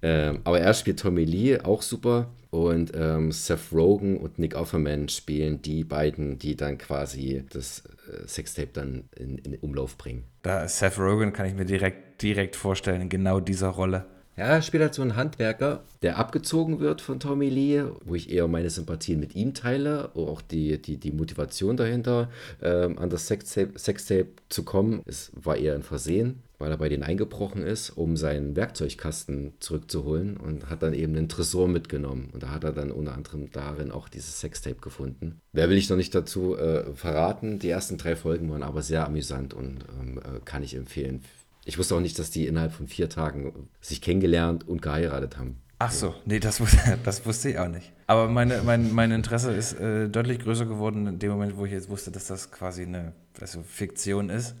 [0.00, 2.30] Ähm, aber er spielt Tommy Lee, auch super.
[2.50, 8.26] Und ähm, Seth Rogen und Nick Offerman spielen die beiden, die dann quasi das äh,
[8.26, 10.24] Sextape dann in, in Umlauf bringen.
[10.42, 14.06] Da Seth Rogen kann ich mir direkt, direkt vorstellen, in genau dieser Rolle.
[14.38, 18.30] Ja, er spielt halt so einen Handwerker, der abgezogen wird von Tommy Lee, wo ich
[18.30, 22.30] eher meine Sympathien mit ihm teile, auch die, die, die Motivation dahinter,
[22.62, 26.44] ähm, an das Sextape, Sextape zu kommen, es war eher ein Versehen.
[26.58, 31.28] weil er bei denen eingebrochen ist, um seinen Werkzeugkasten zurückzuholen und hat dann eben einen
[31.28, 32.30] Tresor mitgenommen.
[32.32, 35.40] Und da hat er dann unter anderem darin auch dieses Sextape gefunden.
[35.52, 37.58] Wer will ich noch nicht dazu äh, verraten?
[37.60, 41.22] Die ersten drei Folgen waren aber sehr amüsant und ähm, äh, kann ich empfehlen.
[41.68, 45.60] Ich wusste auch nicht, dass die innerhalb von vier Tagen sich kennengelernt und geheiratet haben.
[45.78, 47.92] Ach so, nee, das wusste, das wusste ich auch nicht.
[48.06, 51.72] Aber meine, mein, mein Interesse ist äh, deutlich größer geworden in dem Moment, wo ich
[51.72, 54.56] jetzt wusste, dass das quasi eine also Fiktion ist.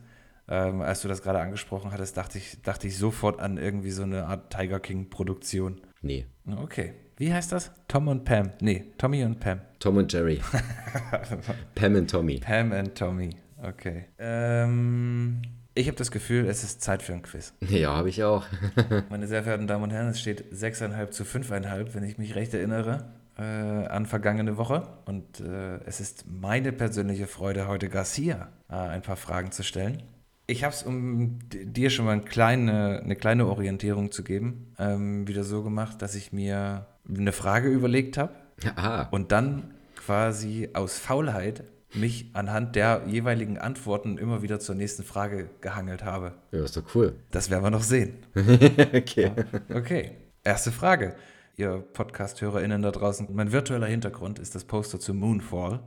[0.48, 4.02] Ähm, als du das gerade angesprochen hattest, dachte ich, dachte ich sofort an irgendwie so
[4.02, 5.80] eine Art Tiger King-Produktion.
[6.02, 6.26] Nee.
[6.62, 6.92] Okay.
[7.16, 7.72] Wie heißt das?
[7.88, 8.50] Tom und Pam.
[8.60, 9.62] Nee, Tommy und Pam.
[9.78, 10.42] Tom und Jerry.
[11.74, 12.38] Pam und Tommy.
[12.38, 13.30] Pam und Tommy.
[13.62, 14.08] Okay.
[14.18, 15.40] Ähm,
[15.78, 17.54] ich habe das Gefühl, es ist Zeit für ein Quiz.
[17.60, 18.44] Ja, habe ich auch.
[19.10, 22.52] Meine sehr verehrten Damen und Herren, es steht 6,5 zu 5,5, wenn ich mich recht
[22.52, 23.04] erinnere,
[23.38, 24.88] äh, an vergangene Woche.
[25.04, 30.02] Und äh, es ist meine persönliche Freude, heute Garcia äh, ein paar Fragen zu stellen.
[30.48, 35.28] Ich habe es, um dir schon mal eine kleine, eine kleine Orientierung zu geben, ähm,
[35.28, 38.32] wieder so gemacht, dass ich mir eine Frage überlegt habe
[39.12, 41.62] und dann quasi aus Faulheit
[41.94, 46.34] mich anhand der jeweiligen Antworten immer wieder zur nächsten Frage gehangelt habe.
[46.52, 47.14] Ja, ist doch cool.
[47.30, 48.18] Das werden wir noch sehen.
[48.34, 49.32] okay.
[49.72, 50.12] Okay,
[50.44, 51.16] erste Frage.
[51.56, 55.80] Ihr Podcast-HörerInnen da draußen, mein virtueller Hintergrund ist das Poster zu Moonfall.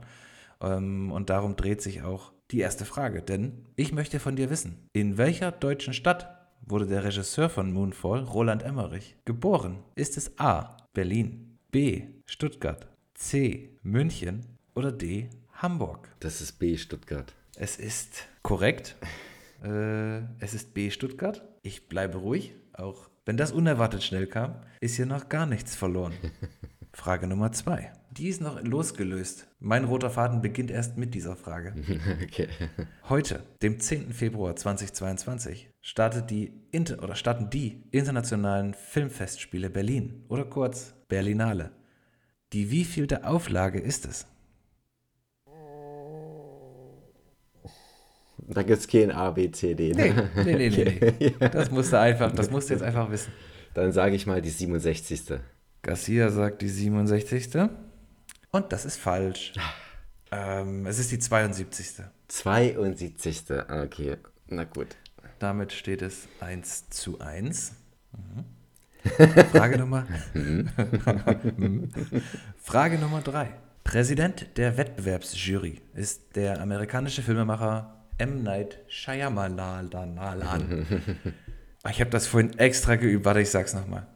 [0.60, 4.88] Ähm, und darum dreht sich auch die erste Frage, denn ich möchte von dir wissen,
[4.92, 6.28] in welcher deutschen Stadt
[6.66, 9.78] wurde der Regisseur von Moonfall, Roland Emmerich, geboren?
[9.94, 10.76] Ist es A.
[10.92, 12.04] Berlin, B.
[12.26, 13.78] Stuttgart, C.
[13.82, 15.30] München oder D.
[15.62, 16.08] Hamburg?
[16.18, 16.76] Das ist B.
[16.76, 17.32] Stuttgart.
[17.56, 18.96] Es ist korrekt.
[19.62, 20.90] Äh, es ist B.
[20.90, 21.40] Stuttgart.
[21.62, 26.14] Ich bleibe ruhig, auch wenn das unerwartet schnell kam, ist hier noch gar nichts verloren.
[26.92, 27.92] Frage Nummer zwei.
[28.10, 29.46] Die ist noch losgelöst.
[29.60, 31.76] Mein roter Faden beginnt erst mit dieser Frage.
[32.24, 32.48] okay.
[33.08, 34.12] Heute, dem 10.
[34.12, 41.70] Februar 2022, startet die Inter oder starten die internationalen Filmfestspiele Berlin oder kurz Berlinale.
[42.52, 44.26] Die wievielte Auflage ist es?
[48.48, 49.92] Da gibt es kein A, B, C, D.
[49.92, 50.28] Ne?
[50.36, 51.34] Nee, nee, nee, nee, nee.
[51.52, 53.32] Das musst du einfach, das musst du jetzt einfach wissen.
[53.74, 55.38] Dann sage ich mal die 67.
[55.82, 57.68] Garcia sagt die 67.
[58.50, 59.52] Und das ist falsch.
[60.30, 62.04] ähm, es ist die 72.
[62.28, 63.44] 72.
[63.68, 64.16] Okay,
[64.48, 64.88] na gut.
[65.38, 67.72] Damit steht es 1 zu 1.
[68.12, 68.44] Mhm.
[69.52, 70.06] Frage Nummer.
[72.62, 73.48] Frage Nummer 3.
[73.82, 78.42] Präsident der Wettbewerbsjury ist der amerikanische Filmemacher M.
[78.42, 79.90] Night Shyamalan.
[81.90, 83.24] ich habe das vorhin extra geübt.
[83.24, 84.06] Warte, ich sag's nochmal.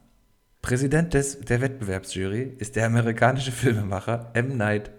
[0.61, 4.57] Präsident des, der Wettbewerbsjury ist der amerikanische Filmemacher M.
[4.57, 4.89] Night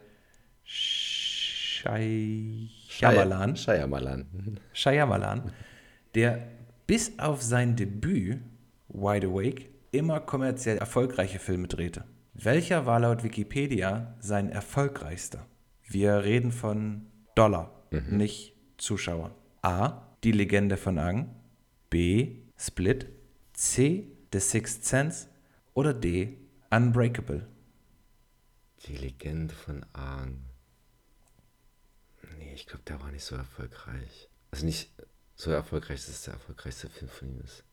[0.64, 3.56] Shyamalan.
[3.56, 4.61] Shyamalan.
[4.72, 5.52] Shyamalan,
[6.14, 6.46] der
[6.87, 8.38] bis auf sein Debüt
[8.88, 12.04] Wide Awake immer kommerziell erfolgreiche Filme drehte.
[12.34, 15.46] Welcher war laut Wikipedia sein erfolgreichster?
[15.87, 18.16] Wir reden von Dollar, mhm.
[18.16, 19.33] nicht Zuschauern.
[19.62, 20.03] A.
[20.25, 21.35] Die Legende von Ang.
[21.91, 22.37] B.
[22.57, 23.07] Split.
[23.53, 24.09] C.
[24.33, 25.29] The Sixth Sense.
[25.75, 26.38] Oder D.
[26.71, 27.47] Unbreakable.
[28.87, 30.45] Die Legende von Ang.
[32.38, 34.29] Nee, ich glaube, der war nicht so erfolgreich.
[34.51, 34.91] Also nicht
[35.35, 37.64] so erfolgreich, dass es der erfolgreichste Film von ihm ist.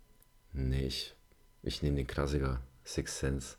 [0.54, 1.15] Nee, ich,
[1.63, 2.62] ich nehme den Klassiker.
[2.84, 3.58] Sixth Sense.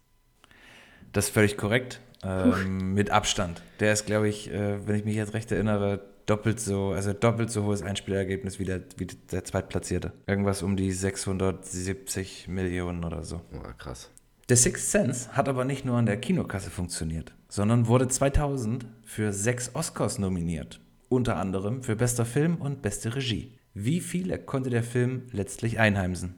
[1.12, 2.00] Das ist völlig korrekt.
[2.22, 3.62] Ähm, mit Abstand.
[3.80, 7.50] Der ist, glaube ich, äh, wenn ich mich jetzt recht erinnere, doppelt so, also doppelt
[7.50, 10.12] so hohes Einspielergebnis wie der, wie der Zweitplatzierte.
[10.26, 13.40] Irgendwas um die 670 Millionen oder so.
[13.52, 14.10] Oh, krass.
[14.48, 19.32] The Sixth Sense hat aber nicht nur an der Kinokasse funktioniert, sondern wurde 2000 für
[19.32, 20.80] sechs Oscars nominiert.
[21.08, 23.58] Unter anderem für bester Film und beste Regie.
[23.74, 26.34] Wie viele konnte der Film letztlich einheimsen?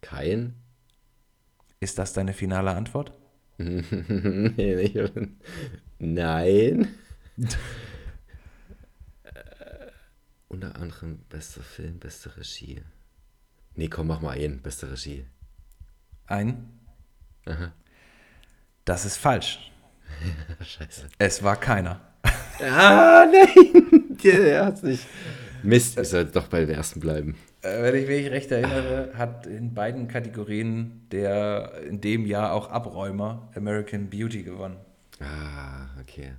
[0.00, 0.54] Kein.
[1.80, 3.12] Ist das deine finale Antwort?
[5.98, 6.88] Nein.
[10.50, 12.82] Unter anderem bester Film, beste Regie.
[13.76, 15.24] Nee, komm, mach mal einen, beste Regie.
[16.26, 16.68] Ein?
[17.46, 17.72] Aha.
[18.84, 19.70] Das ist falsch.
[20.60, 21.06] Scheiße.
[21.18, 22.00] Es war keiner.
[22.60, 24.18] Ah, nein!
[24.24, 25.06] Der hat's nicht.
[25.62, 27.36] Mist, ich sollte doch bei dem ersten bleiben.
[27.62, 32.70] Äh, wenn ich mich recht erinnere, hat in beiden Kategorien der in dem Jahr auch
[32.70, 34.78] Abräumer American Beauty gewonnen.
[35.20, 36.32] Ah, okay.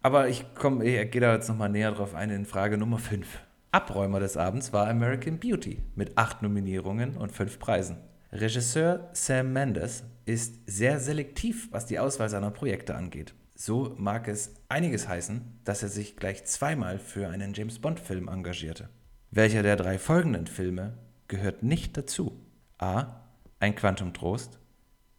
[0.00, 3.26] Aber ich komme, ich gehe da jetzt nochmal näher drauf ein in Frage Nummer 5.
[3.70, 7.98] Abräumer des Abends war American Beauty mit acht Nominierungen und fünf Preisen.
[8.32, 13.34] Regisseur Sam Mendes ist sehr selektiv, was die Auswahl seiner Projekte angeht.
[13.54, 18.88] So mag es einiges heißen, dass er sich gleich zweimal für einen James Bond-Film engagierte.
[19.30, 22.40] Welcher der drei folgenden Filme gehört nicht dazu?
[22.78, 23.24] A.
[23.60, 24.58] Ein Quantum Trost.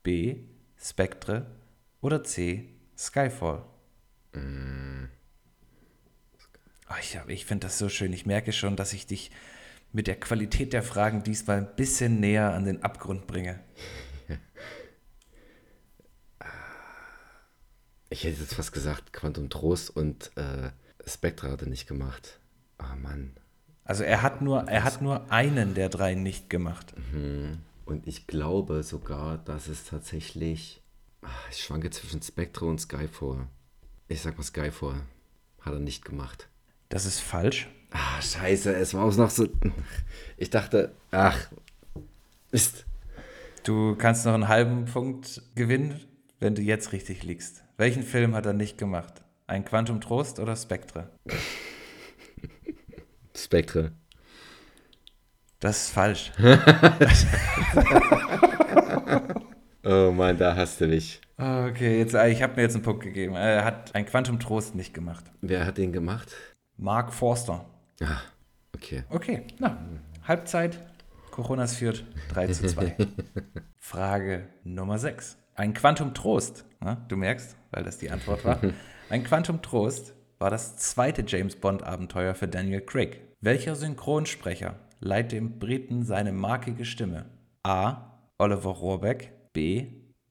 [0.01, 0.37] B.
[0.77, 1.45] Spectre.
[2.01, 2.69] Oder C.
[2.97, 3.63] Skyfall.
[4.35, 4.39] Oh,
[7.01, 8.13] ich ich finde das so schön.
[8.13, 9.31] Ich merke schon, dass ich dich
[9.91, 13.59] mit der Qualität der Fragen diesmal ein bisschen näher an den Abgrund bringe.
[18.11, 20.71] Ich hätte jetzt fast gesagt, Quantum Trost und äh,
[21.05, 22.39] Spectre hat er nicht gemacht.
[22.79, 23.35] Ah, Mann.
[23.83, 26.93] Also er hat nur, er hat nur einen der drei nicht gemacht.
[27.85, 30.81] Und ich glaube sogar, dass es tatsächlich.
[31.21, 33.47] Ah, Ich schwanke zwischen Spectre und Skyfall.
[34.07, 35.01] Ich sag mal Skyfall.
[35.61, 36.47] Hat er nicht gemacht.
[36.89, 37.67] Das ist falsch.
[37.91, 39.47] Ah, scheiße, es war auch noch so.
[40.37, 41.49] Ich dachte, ach,
[42.51, 42.85] Mist.
[43.63, 45.99] Du kannst noch einen halben Punkt gewinnen,
[46.39, 47.63] wenn du jetzt richtig liegst.
[47.77, 49.21] Welchen Film hat er nicht gemacht?
[49.47, 51.09] Ein Quantum Trost oder Spectre?
[53.35, 53.91] Spectre.
[55.59, 56.31] Das ist falsch.
[59.91, 61.21] Oh Mann, da hast du mich.
[61.37, 63.35] Okay, jetzt, ich habe mir jetzt einen Punkt gegeben.
[63.35, 65.23] Er hat ein Quantum Trost nicht gemacht.
[65.41, 66.35] Wer hat den gemacht?
[66.79, 67.65] Mark Forster.
[68.01, 68.21] Ah,
[68.73, 69.03] okay.
[69.09, 69.77] Okay, na,
[70.25, 70.79] Halbzeit.
[71.29, 72.95] Coronas führt 3 zu 2.
[73.77, 75.37] Frage Nummer 6.
[75.55, 78.59] Ein Quantum Trost, na, du merkst, weil das die Antwort war.
[79.09, 83.21] Ein Quantum Trost war das zweite James Bond-Abenteuer für Daniel Craig.
[83.41, 87.25] Welcher Synchronsprecher leiht dem Briten seine markige Stimme?
[87.63, 88.19] A.
[88.37, 89.87] Oliver Rohrbeck, B.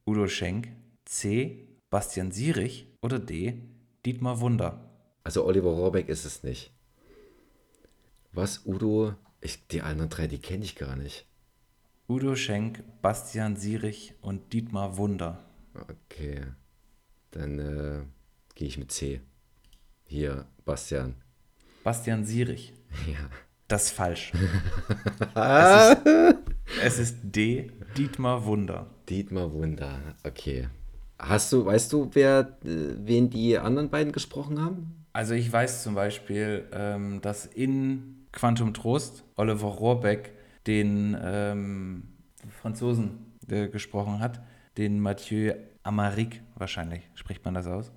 [0.07, 0.69] Udo Schenk,
[1.05, 1.69] C.
[1.91, 3.69] Bastian Sierich oder D.
[4.07, 4.88] Dietmar Wunder?
[5.29, 6.73] Also Oliver Rohrbeck ist es nicht.
[8.33, 9.15] Was, Udo?
[9.43, 11.27] Ich, die anderen drei, die kenne ich gar nicht.
[12.09, 15.45] Udo Schenk, Bastian Sierich und Dietmar Wunder.
[15.75, 16.47] Okay.
[17.33, 18.01] Dann äh,
[18.55, 19.21] gehe ich mit C.
[20.07, 21.15] Hier, Bastian.
[21.85, 22.73] Bastian Sierich.
[23.07, 23.29] Ja.
[23.67, 24.33] Das ist falsch.
[25.35, 26.07] es, ist,
[26.83, 27.71] es ist D.
[27.99, 28.87] Dietmar Wunder.
[29.11, 30.01] Dietmar Wunder.
[30.25, 30.71] Okay.
[31.19, 34.99] Hast du, weißt du, wer, äh, wen die anderen beiden gesprochen haben?
[35.19, 40.33] Also ich weiß zum Beispiel, ähm, dass in Quantum Trost Oliver Rohrbeck
[40.65, 42.05] den ähm,
[42.63, 44.41] Franzosen äh, gesprochen hat,
[44.77, 47.91] den Mathieu Amaric wahrscheinlich, spricht man das aus.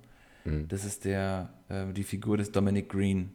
[0.66, 3.30] Das ist der, äh, die Figur des Dominic Green.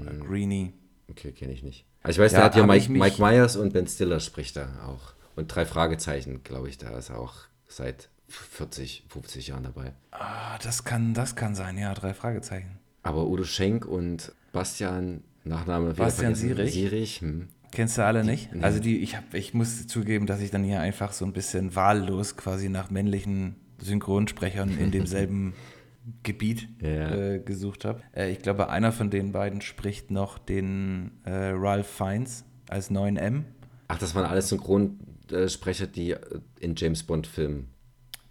[0.00, 0.72] Oder Greenie.
[1.10, 1.84] Okay, kenne ich nicht.
[2.02, 4.86] Also ich weiß, Ja, der hat ja Mike, Mike Myers und Ben Stiller spricht da
[4.86, 5.12] auch.
[5.36, 7.34] Und drei Fragezeichen, glaube ich, da ist er auch
[7.68, 9.92] seit 40, 50 Jahren dabei.
[10.12, 12.78] Ah, das kann, das kann sein, ja, drei Fragezeichen.
[13.02, 16.34] Aber Udo Schenk und Bastian, Nachname Bastian.
[16.34, 16.72] Sierich?
[16.72, 17.48] Sierich hm.
[17.72, 18.50] Kennst du alle nicht?
[18.62, 21.74] Also die, ich, hab, ich muss zugeben, dass ich dann hier einfach so ein bisschen
[21.76, 25.54] wahllos quasi nach männlichen Synchronsprechern in demselben
[26.24, 27.14] Gebiet Ja.
[27.14, 28.02] äh, gesucht habe.
[28.14, 33.44] Äh, ich glaube, einer von den beiden spricht noch den äh, Ralph Fiennes als 9M,
[33.88, 36.18] Ach, das waren alles Synchronsprecher, die äh,
[36.58, 37.69] in James Bond-Filmen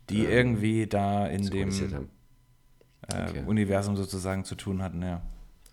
[0.09, 1.83] die irgendwie da in dem äh,
[3.11, 3.43] Okay.
[3.47, 5.21] Universum sozusagen zu tun hatten, ja.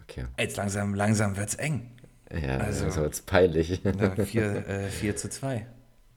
[0.03, 0.25] Okay.
[0.38, 1.90] Jetzt langsam, langsam wird's eng.
[2.33, 3.83] Ja, Also- war jetzt peinlich.
[3.85, 5.66] Ja, 4 äh, 4 zu 2.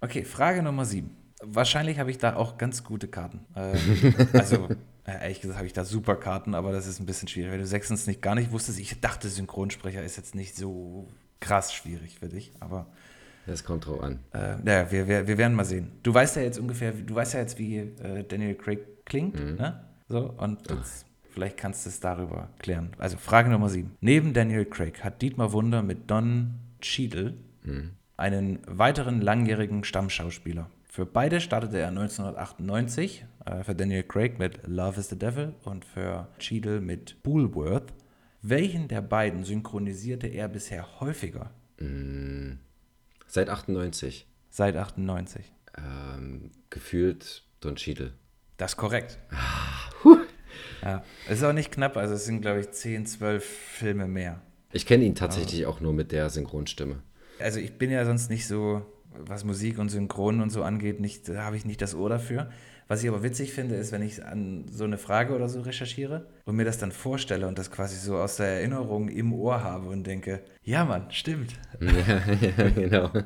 [0.01, 1.09] Okay, Frage Nummer 7.
[1.41, 3.45] Wahrscheinlich habe ich da auch ganz gute Karten.
[3.55, 4.67] Ähm, also,
[5.05, 7.59] äh, ehrlich gesagt, habe ich da super Karten, aber das ist ein bisschen schwierig, weil
[7.59, 8.79] du sechstens nicht gar nicht wusstest.
[8.79, 11.07] Ich dachte, Synchronsprecher ist jetzt nicht so
[11.39, 12.87] krass schwierig für dich, aber
[13.49, 14.19] Das kommt drauf an.
[14.33, 15.91] äh, naja, wir, wir, wir werden mal sehen.
[16.03, 19.83] Du weißt ja jetzt ungefähr, du weißt ja jetzt, wie äh, Daniel Craig klingt, ne?
[20.07, 22.89] So, und jetzt, vielleicht kannst du es darüber klären.
[22.97, 23.91] Also Frage Nummer 7.
[24.01, 27.33] Neben Daniel Craig hat Dietmar Wunder mit Don Cheadle
[28.17, 30.69] einen weiteren langjährigen Stammschauspieler.
[30.85, 35.85] Für beide startete er 1998, äh, für Daniel Craig mit Love is the Devil und
[35.85, 37.93] für Cheadle mit Bullworth.
[38.41, 41.51] Welchen der beiden synchronisierte er bisher häufiger
[43.31, 44.25] Seit 98.
[44.49, 45.45] seit 98?
[45.77, 48.13] Ähm, gefühlt Don Cheadle.
[48.57, 49.19] Das ist korrekt.
[50.81, 54.41] Ja, es ist auch nicht knapp, also es sind, glaube ich, 10, 12 Filme mehr.
[54.71, 57.03] Ich kenne ihn tatsächlich auch nur mit der Synchronstimme.
[57.37, 61.29] Also ich bin ja sonst nicht so, was Musik und Synchron und so angeht, nicht,
[61.29, 62.49] da habe ich nicht das Ohr dafür.
[62.91, 66.25] Was ich aber witzig finde, ist, wenn ich an so eine Frage oder so recherchiere
[66.45, 69.89] und mir das dann vorstelle und das quasi so aus der Erinnerung im Ohr habe
[69.89, 71.53] und denke, ja Mann, stimmt.
[71.79, 73.03] ja, genau.
[73.05, 73.23] Aber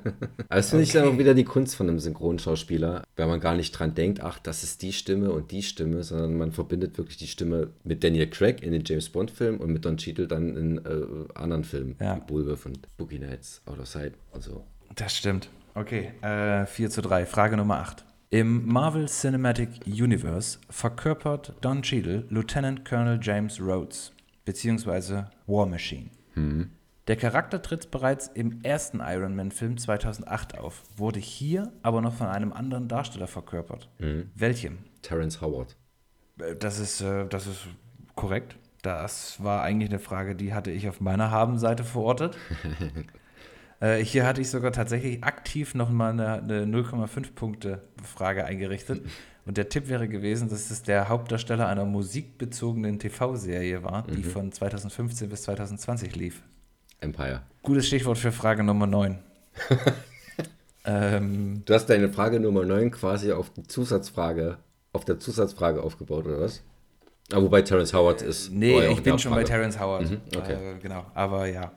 [0.50, 3.72] das finde ich dann auch wieder die Kunst von einem Synchronschauspieler, wenn man gar nicht
[3.72, 7.28] dran denkt, ach, das ist die Stimme und die Stimme, sondern man verbindet wirklich die
[7.28, 11.40] Stimme mit Daniel Craig in den James Bond-Filmen und mit Don Cheadle dann in äh,
[11.40, 12.18] anderen Filmen, Ja.
[12.18, 14.66] wie Bulworth und Boogie Nights, Out of Sight und so.
[14.96, 15.48] Das stimmt.
[15.74, 17.26] Okay, äh, 4 zu 3.
[17.26, 18.04] Frage Nummer 8.
[18.34, 24.12] Im Marvel Cinematic Universe verkörpert Don Cheadle Lieutenant Colonel James Rhodes,
[24.44, 26.10] beziehungsweise War Machine.
[27.06, 32.26] Der Charakter tritt bereits im ersten Iron Man-Film 2008 auf, wurde hier aber noch von
[32.26, 33.92] einem anderen Darsteller verkörpert.
[34.34, 34.80] Welchem?
[35.04, 35.78] Terrence Howard.
[36.40, 37.68] Äh, Das ist, äh, das ist
[38.16, 38.56] korrekt.
[38.82, 42.36] Das war eigentlich eine Frage, die hatte ich auf meiner Habenseite verortet.
[43.84, 49.02] äh, hier hatte ich sogar tatsächlich aktiv nochmal eine, eine 0,5 Punkte Frage eingerichtet.
[49.46, 54.54] Und der Tipp wäre gewesen, dass es der Hauptdarsteller einer musikbezogenen TV-Serie war, die von
[54.54, 56.42] 2015 bis 2020 lief.
[57.02, 57.42] Empire.
[57.62, 59.20] Gutes Stichwort für Frage Nummer 9.
[60.86, 64.60] ähm, Du hast deine Frage Nummer 9 quasi auf die Zusatzfrage,
[64.94, 66.64] auf der Zusatzfrage aufgebaut, oder was?
[67.34, 68.50] Ah, wobei Terrence Howard ist.
[68.50, 69.44] Nee, ich in bin schon bei.
[69.44, 70.10] Terence Howard.
[70.10, 70.54] Mhm, okay.
[70.54, 71.74] Äh, genau, aber ja.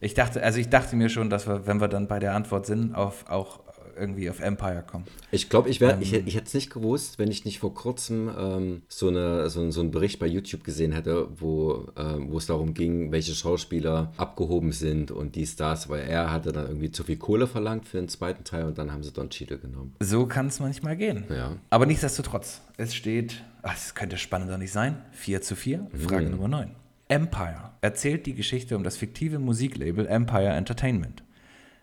[0.00, 2.66] Ich dachte, also ich dachte mir schon, dass wir, wenn wir dann bei der Antwort
[2.66, 3.60] sind, auf, auch
[4.00, 5.04] irgendwie auf Empire kommen.
[5.30, 6.02] Ich glaube, ich, wär, Ähm.
[6.02, 9.70] ich, ich hätte es nicht gewusst, wenn ich nicht vor kurzem ähm, so, eine, so,
[9.70, 14.12] so einen Bericht bei YouTube gesehen hätte, wo, ähm, wo es darum ging, welche Schauspieler
[14.16, 17.98] abgehoben sind und dies, das, weil er hatte dann irgendwie zu viel Kohle verlangt für
[17.98, 19.94] den zweiten Teil und dann haben sie Don Cheadle genommen.
[20.00, 21.24] So kann es manchmal gehen.
[21.28, 21.56] Ja.
[21.68, 26.48] Aber nichtsdestotrotz, es steht, ach, es könnte spannender nicht sein, 4 zu 4, Frage Nummer
[26.48, 26.70] 9.
[27.10, 31.24] Empire erzählt die Geschichte um das fiktive Musiklabel Empire Entertainment.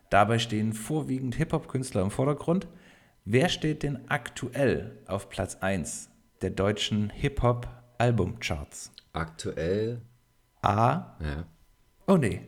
[0.10, 2.70] Dabei stehen vorwiegend Hip-Hop-Künstler im Vordergrund.
[3.26, 6.10] Wer steht denn aktuell auf Platz 1
[6.42, 8.94] der deutschen Hip-Hop-Albumcharts?
[9.12, 10.02] Aktuell,
[10.62, 11.18] A.
[11.20, 11.46] ja,
[12.08, 12.40] Oh nee.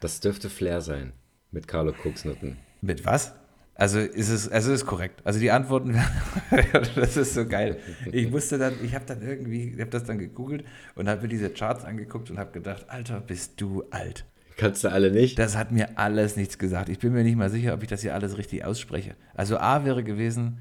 [0.00, 1.12] das dürfte Flair sein
[1.50, 2.56] mit Carlo Koksnutten.
[2.80, 3.34] Mit was?
[3.80, 5.22] Also ist es, also ist korrekt.
[5.24, 5.98] Also die Antworten,
[6.94, 7.78] das ist so geil.
[8.12, 10.64] Ich musste dann, ich habe dann irgendwie, ich habe das dann gegoogelt
[10.96, 14.26] und habe mir diese Charts angeguckt und habe gedacht, Alter, bist du alt.
[14.58, 15.38] Kannst du alle nicht?
[15.38, 16.90] Das hat mir alles nichts gesagt.
[16.90, 19.16] Ich bin mir nicht mal sicher, ob ich das hier alles richtig ausspreche.
[19.32, 20.58] Also A wäre gewesen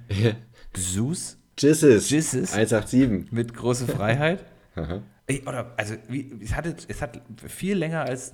[0.72, 2.10] Xus Jizzes.
[2.10, 2.54] Jizzes.
[2.54, 3.34] 187.
[3.34, 4.46] mit große Freiheit.
[5.32, 8.32] Ich, oder, also, wie, es, hatte, es hat viel länger als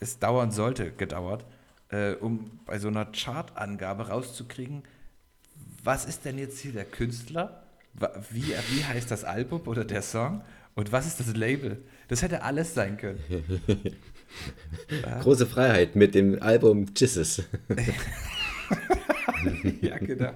[0.00, 1.44] es dauern sollte gedauert,
[1.90, 4.82] äh, um bei so einer Chartangabe rauszukriegen,
[5.82, 7.64] was ist denn jetzt hier der Künstler?
[8.30, 10.42] Wie, wie heißt das Album oder der Song?
[10.74, 11.82] Und was ist das Label?
[12.08, 13.18] Das hätte alles sein können.
[15.20, 17.42] Große Freiheit mit dem Album Jizzes.
[19.80, 20.32] ja, genau.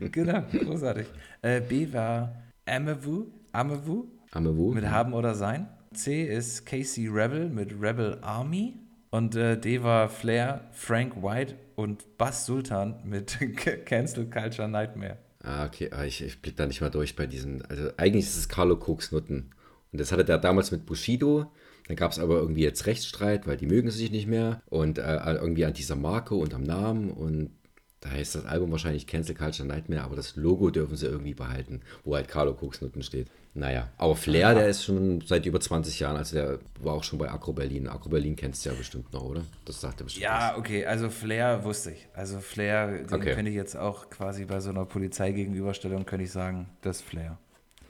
[0.00, 1.06] Genau, großartig.
[1.40, 4.74] Äh, B war Amewu, Amewu Amewu.
[4.74, 5.68] mit Haben oder Sein.
[5.94, 8.74] C ist Casey Rebel mit Rebel Army.
[9.14, 13.38] Und äh, D war Flair, Frank White und Bass Sultan mit
[13.86, 15.18] Cancel Culture Nightmare.
[15.38, 17.64] Ah, okay, ah, ich, ich blick da nicht mal durch bei diesen.
[17.66, 19.54] Also eigentlich ist es Carlo Koksnutten.
[19.92, 21.52] Und das hatte der damals mit Bushido.
[21.86, 24.60] Dann gab es aber irgendwie jetzt Rechtsstreit, weil die mögen sich nicht mehr.
[24.68, 27.12] Und äh, irgendwie an dieser Marke und am Namen.
[27.12, 27.52] Und
[28.00, 31.82] da heißt das Album wahrscheinlich Cancel Culture Nightmare, aber das Logo dürfen sie irgendwie behalten,
[32.02, 33.28] wo halt Carlo Koksnutten steht.
[33.56, 37.20] Naja, aber Flair, der ist schon seit über 20 Jahren, also der war auch schon
[37.20, 37.86] bei Agro Berlin.
[37.86, 39.42] Agro Berlin kennst du ja bestimmt noch, oder?
[39.64, 40.24] Das sagt er bestimmt.
[40.24, 42.08] Ja, okay, also Flair wusste ich.
[42.14, 43.32] Also Flair, den Okay.
[43.32, 47.38] könnte ich jetzt auch quasi bei so einer Polizeigegenüberstellung, könnte ich sagen, das ist Flair.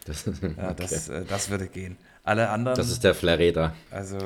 [0.04, 0.26] Das,
[0.58, 1.96] Ja, das, äh, das würde gehen.
[2.24, 3.74] Alle anderen, das ist der Flairräder.
[3.90, 4.18] also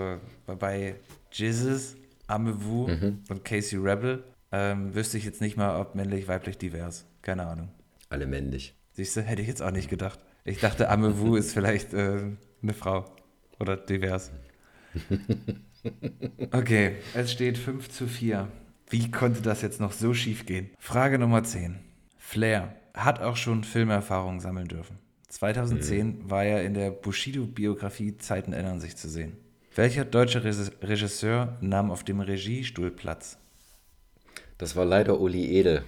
[0.47, 0.95] bei- bei
[1.31, 1.97] Jizzes,
[2.27, 3.23] Amewu Mhm.
[3.29, 7.05] und Casey Rebel, ähm, wüsste ich jetzt nicht mal, ob männlich, weiblich, divers.
[7.23, 7.69] Keine Ahnung.
[8.11, 8.75] Alle männlich.
[8.93, 10.19] Siehst du, hätte ich jetzt auch nicht gedacht.
[10.49, 12.23] Ich dachte, Amewu ist vielleicht äh,
[12.63, 13.05] eine Frau
[13.61, 14.33] oder divers.
[16.53, 18.49] Okay, es steht 5 zu 4.
[18.89, 20.71] Wie konnte das jetzt noch so schief gehen?
[20.79, 21.79] Frage Nummer 10.
[22.17, 24.99] Flair hat auch schon Filmerfahrung sammeln dürfen.
[25.29, 29.37] 2010 war er in der Bushido-Biografie Zeiten ändern sich zu sehen.
[29.75, 33.37] Welcher deutsche Regis- Regisseur nahm auf dem Regiestuhl Platz?
[34.57, 35.85] Das war leider Uli Edel.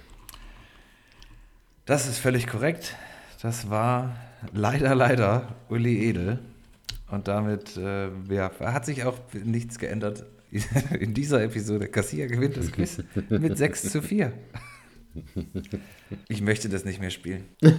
[1.87, 2.95] Das ist völlig korrekt.
[3.41, 4.15] Das war
[4.53, 6.39] leider, leider Uli Edel.
[7.09, 10.25] Und damit äh, ja, hat sich auch nichts geändert
[10.99, 11.87] in dieser Episode.
[11.87, 14.31] Kassier gewinnt das Quiz mit 6 zu 4.
[16.29, 17.43] Ich möchte das nicht mehr spielen.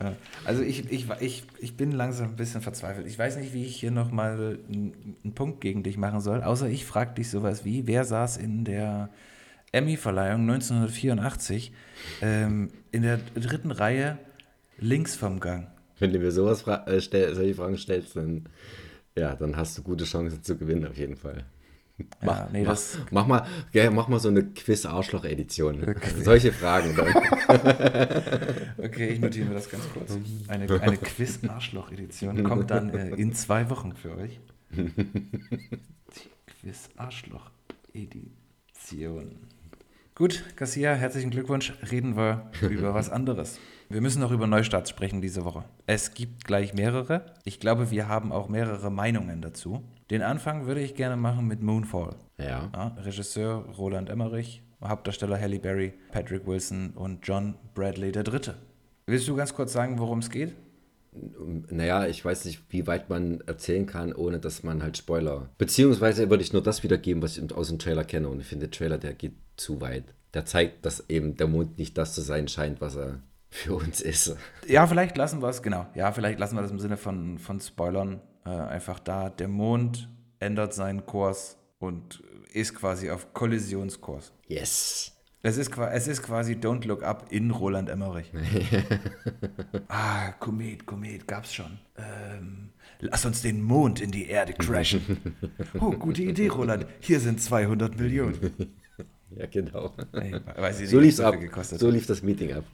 [0.00, 0.14] Ja,
[0.44, 3.06] also ich, ich, ich, ich bin langsam ein bisschen verzweifelt.
[3.06, 6.68] Ich weiß nicht, wie ich hier nochmal einen, einen Punkt gegen dich machen soll, außer
[6.68, 9.10] ich frage dich sowas wie, wer saß in der
[9.72, 11.72] Emmy-Verleihung 1984
[12.22, 14.18] ähm, in der dritten Reihe
[14.78, 15.68] links vom Gang?
[15.98, 18.48] Wenn du mir sowas fra äh, stell, solche Fragen stellst, dann,
[19.16, 21.44] ja, dann hast du gute Chancen zu gewinnen, auf jeden Fall.
[22.22, 25.96] Ja, nee, mach, das, mach, mal, ja, mach mal so eine Quiz-Arschloch-Edition.
[26.22, 27.08] Solche Fragen dann.
[28.78, 30.16] okay, ich notiere mir das ganz kurz.
[30.46, 34.38] Eine, eine Quiz-Arschloch-Edition kommt dann äh, in zwei Wochen für euch.
[34.70, 34.92] Die
[36.60, 38.38] Quiz-Arschloch-Edition
[40.14, 41.72] Gut, Garcia, herzlichen Glückwunsch.
[41.90, 43.58] Reden wir über was anderes.
[43.90, 45.64] Wir müssen noch über Neustarts sprechen diese Woche.
[45.86, 47.24] Es gibt gleich mehrere.
[47.44, 49.82] Ich glaube, wir haben auch mehrere Meinungen dazu.
[50.10, 52.16] Den Anfang würde ich gerne machen mit Moonfall.
[52.36, 52.70] Ja.
[52.74, 58.52] Ja, Regisseur Roland Emmerich, Hauptdarsteller Halle Berry, Patrick Wilson und John Bradley III.
[59.06, 60.54] Willst du ganz kurz sagen, worum es geht?
[61.70, 65.48] Naja, ich weiß nicht, wie weit man erzählen kann, ohne dass man halt Spoiler.
[65.56, 68.28] Beziehungsweise würde ich nur das wiedergeben, was ich aus dem Trailer kenne.
[68.28, 70.04] Und ich finde, der Trailer, der geht zu weit.
[70.34, 73.20] Der zeigt, dass eben der Mond nicht das zu sein scheint, was er
[73.50, 74.36] für uns ist.
[74.66, 75.86] Ja, vielleicht lassen wir es, genau.
[75.94, 79.30] Ja, vielleicht lassen wir das im Sinne von, von Spoilern äh, einfach da.
[79.30, 82.22] Der Mond ändert seinen Kurs und
[82.52, 84.32] ist quasi auf Kollisionskurs.
[84.46, 85.12] Yes.
[85.40, 88.30] Es ist, es ist quasi Don't Look Up in Roland Emmerich.
[89.88, 91.78] ah, Komet, Komet, gab's schon.
[91.96, 95.36] Ähm, lass uns den Mond in die Erde crashen.
[95.80, 96.86] Oh, gute Idee, Roland.
[97.00, 98.74] Hier sind 200 Millionen.
[99.30, 99.94] Ja, genau.
[100.12, 101.36] Ey, weiß ich So nicht, lief's ab.
[101.62, 102.64] So lief das Meeting ab.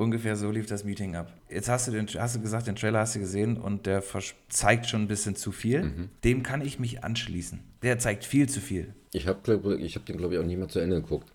[0.00, 1.30] Ungefähr so lief das Meeting ab.
[1.50, 4.02] Jetzt hast du, den, hast du gesagt, den Trailer hast du gesehen und der
[4.48, 5.82] zeigt schon ein bisschen zu viel.
[5.82, 6.08] Mhm.
[6.24, 7.60] Dem kann ich mich anschließen.
[7.82, 8.94] Der zeigt viel zu viel.
[9.12, 11.30] Ich habe ich hab den, glaube ich, auch nicht mal zu Ende geguckt.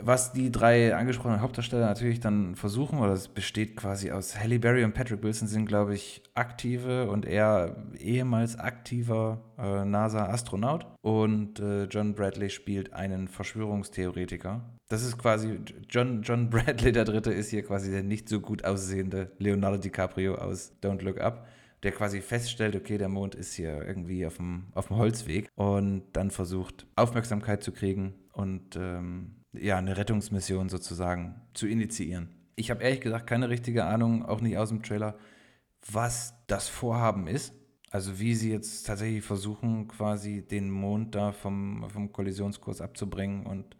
[0.00, 4.84] Was die drei angesprochenen Hauptdarsteller natürlich dann versuchen, oder es besteht quasi aus Halle Berry
[4.84, 10.86] und Patrick Wilson sind, glaube ich, aktive und er ehemals aktiver äh, NASA-Astronaut.
[11.00, 14.77] Und äh, John Bradley spielt einen Verschwörungstheoretiker.
[14.88, 15.58] Das ist quasi,
[15.88, 20.36] John, John Bradley, der Dritte, ist hier quasi der nicht so gut aussehende Leonardo DiCaprio
[20.36, 21.46] aus Don't Look Up
[21.82, 26.04] der quasi feststellt, okay, der Mond ist hier irgendwie auf dem, auf dem Holzweg und
[26.12, 32.34] dann versucht, Aufmerksamkeit zu kriegen und ähm, ja, eine Rettungsmission sozusagen zu initiieren.
[32.56, 35.16] Ich habe ehrlich gesagt keine richtige Ahnung, auch nicht aus dem Trailer,
[35.90, 37.54] was das Vorhaben ist.
[37.90, 43.77] Also wie sie jetzt tatsächlich versuchen, quasi den Mond da vom, vom Kollisionskurs abzubringen und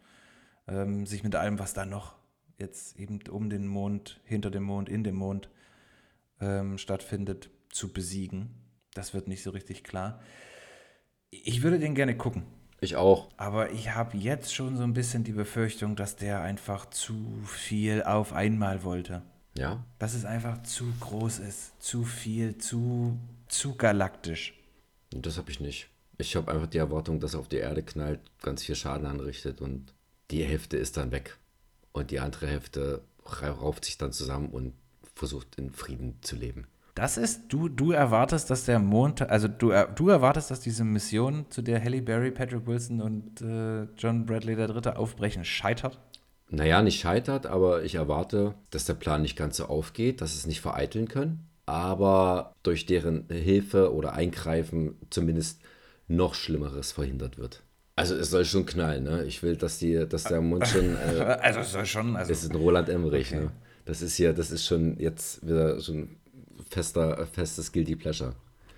[0.69, 2.15] ähm, sich mit allem, was da noch
[2.57, 5.49] jetzt eben um den Mond, hinter dem Mond, in dem Mond
[6.41, 8.49] ähm, stattfindet, zu besiegen.
[8.93, 10.19] Das wird nicht so richtig klar.
[11.31, 12.43] Ich würde den gerne gucken,
[12.81, 13.29] Ich auch.
[13.37, 18.03] aber ich habe jetzt schon so ein bisschen die Befürchtung, dass der einfach zu viel
[18.03, 19.21] auf einmal wollte.
[19.57, 19.83] Ja.
[19.99, 23.17] Dass es einfach zu groß ist, zu viel, zu,
[23.47, 24.53] zu galaktisch.
[25.13, 25.89] Und das habe ich nicht.
[26.17, 29.61] Ich habe einfach die Erwartung, dass er auf die Erde knallt, ganz viel Schaden anrichtet
[29.61, 29.93] und
[30.31, 31.37] die Hälfte ist dann weg.
[31.91, 34.73] Und die andere Hälfte ra- rauft sich dann zusammen und
[35.15, 36.67] versucht in Frieden zu leben.
[36.95, 41.45] Das ist, du, du erwartest, dass der Mond, also du, du erwartest, dass diese Mission,
[41.49, 45.99] zu der Halle Berry, Patrick Wilson und äh, John Bradley der Dritte aufbrechen, scheitert?
[46.49, 50.47] Naja, nicht scheitert, aber ich erwarte, dass der Plan nicht ganz so aufgeht, dass es
[50.47, 55.61] nicht vereiteln können, aber durch deren Hilfe oder Eingreifen zumindest
[56.07, 57.61] noch Schlimmeres verhindert wird.
[57.99, 59.23] Also es soll schon knallen, ne?
[59.25, 62.43] Ich will, dass die, dass der Mund schon, äh, Also es soll schon, also es
[62.43, 63.41] ist ein Roland Emmerich, Okay.
[63.45, 63.51] ne?
[63.85, 66.17] Das ist hier, das ist schon jetzt wieder so ein
[66.69, 68.33] fester, festes Guilty Pleasure.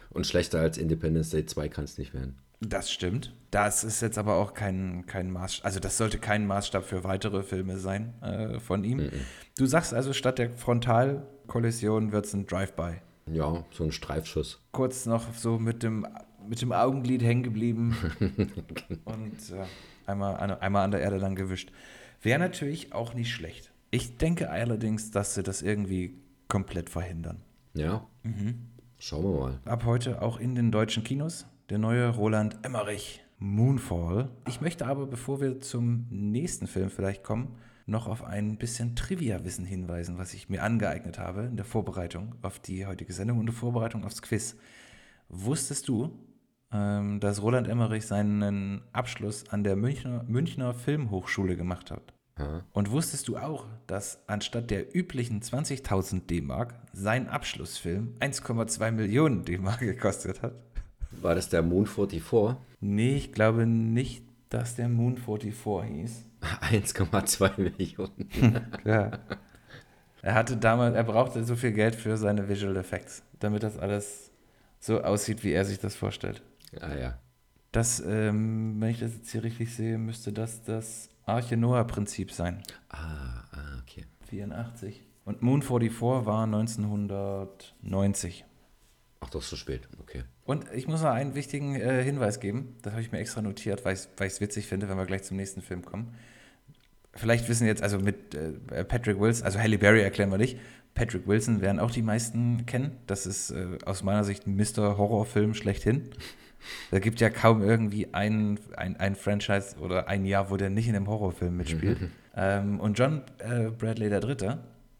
[0.09, 2.35] Und schlechter als Independence Day 2 kann es nicht werden.
[2.61, 3.33] Das stimmt.
[3.49, 7.43] Das ist jetzt aber auch kein, kein Maßstab, also das sollte kein Maßstab für weitere
[7.43, 9.09] Filme sein äh, von ihm.
[9.57, 13.01] Du sagst also, statt der Frontalkollision wird es ein Drive-by.
[13.31, 14.59] Ja, so ein Streifschuss.
[14.71, 16.05] Kurz noch so mit dem,
[16.47, 17.95] mit dem Augenlid hängen geblieben
[19.05, 19.65] und äh,
[20.05, 21.71] einmal, an- einmal an der Erde lang gewischt.
[22.21, 23.71] Wäre natürlich auch nicht schlecht.
[23.89, 26.15] Ich denke allerdings, dass sie das irgendwie
[26.47, 27.41] komplett verhindern.
[27.73, 28.05] Ja.
[28.99, 29.59] Schauen wir mal.
[29.65, 34.29] Ab heute auch in den deutschen Kinos der neue Roland Emmerich Moonfall.
[34.47, 37.55] Ich möchte aber, bevor wir zum nächsten Film vielleicht kommen,
[37.87, 42.59] noch auf ein bisschen Trivia-Wissen hinweisen, was ich mir angeeignet habe in der Vorbereitung auf
[42.59, 44.55] die heutige Sendung und der Vorbereitung aufs Quiz.
[45.29, 46.11] Wusstest du,
[46.71, 52.13] dass Roland Emmerich seinen Abschluss an der Münchner, Münchner Filmhochschule gemacht hat?
[52.39, 52.63] Ja.
[52.71, 59.79] Und wusstest du auch, dass anstatt der üblichen 20.000 D-Mark sein Abschlussfilm 1,2 Millionen D-Mark
[59.79, 60.53] gekostet hat?
[61.11, 62.55] War das der Moon 44?
[62.79, 66.25] Nee, ich glaube nicht, dass der Moon 44 hieß.
[66.71, 68.65] 1,2 Millionen.
[68.85, 69.11] Ja.
[70.23, 74.31] Er hatte damals, er brauchte so viel Geld für seine Visual Effects, damit das alles
[74.79, 76.43] so aussieht, wie er sich das vorstellt.
[76.79, 77.19] Ah ja.
[77.71, 82.61] Das, ähm, wenn ich das jetzt hier richtig sehe, müsste das das Arche Noah-Prinzip sein.
[82.89, 84.05] Ah, ah, okay.
[84.29, 85.03] 84.
[85.23, 88.45] Und Moon 44 war 1990.
[89.21, 89.87] Ach, doch so spät.
[89.99, 90.23] Okay.
[90.45, 92.75] Und ich muss noch einen wichtigen äh, Hinweis geben.
[92.81, 95.37] Das habe ich mir extra notiert, weil ich es witzig finde, wenn wir gleich zum
[95.37, 96.15] nächsten Film kommen.
[97.13, 100.57] Vielleicht wissen jetzt, also mit äh, Patrick Wilson, also Halle Berry erklären wir nicht.
[100.93, 102.97] Patrick Wilson werden auch die meisten kennen.
[103.05, 104.97] Das ist äh, aus meiner Sicht ein Mr.
[104.97, 106.09] Horrorfilm schlechthin.
[106.91, 110.87] Da gibt ja kaum irgendwie ein, ein, ein Franchise oder ein Jahr, wo der nicht
[110.87, 111.97] in einem Horrorfilm mitspielt.
[112.35, 114.57] ähm, und John äh, Bradley III.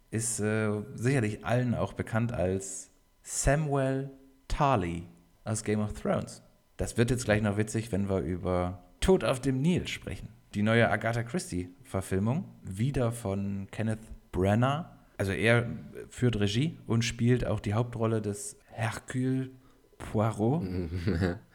[0.09, 2.89] ist äh, sicherlich allen auch bekannt als
[3.22, 4.09] Samuel
[4.47, 5.03] Tarly
[5.43, 6.41] aus Game of Thrones.
[6.78, 10.30] Das wird jetzt gleich noch witzig, wenn wir über Tod auf dem Nil sprechen.
[10.53, 13.99] Die neue Agatha Christie-Verfilmung, wieder von Kenneth
[14.32, 14.86] Branagh.
[15.18, 15.68] Also er
[16.09, 19.51] führt Regie und spielt auch die Hauptrolle des Hercule
[19.97, 20.64] Poirot.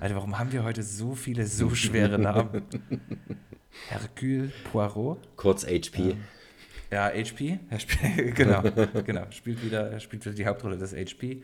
[0.00, 2.62] Alter, warum haben wir heute so viele so schwere Namen?
[3.88, 5.36] Hercule Poirot.
[5.36, 6.16] Kurz HP.
[6.90, 7.58] Ja, HP.
[7.68, 8.62] Er spielt, genau,
[9.04, 9.26] genau.
[9.30, 11.42] Spielt wieder, er spielt wieder die Hauptrolle des HP,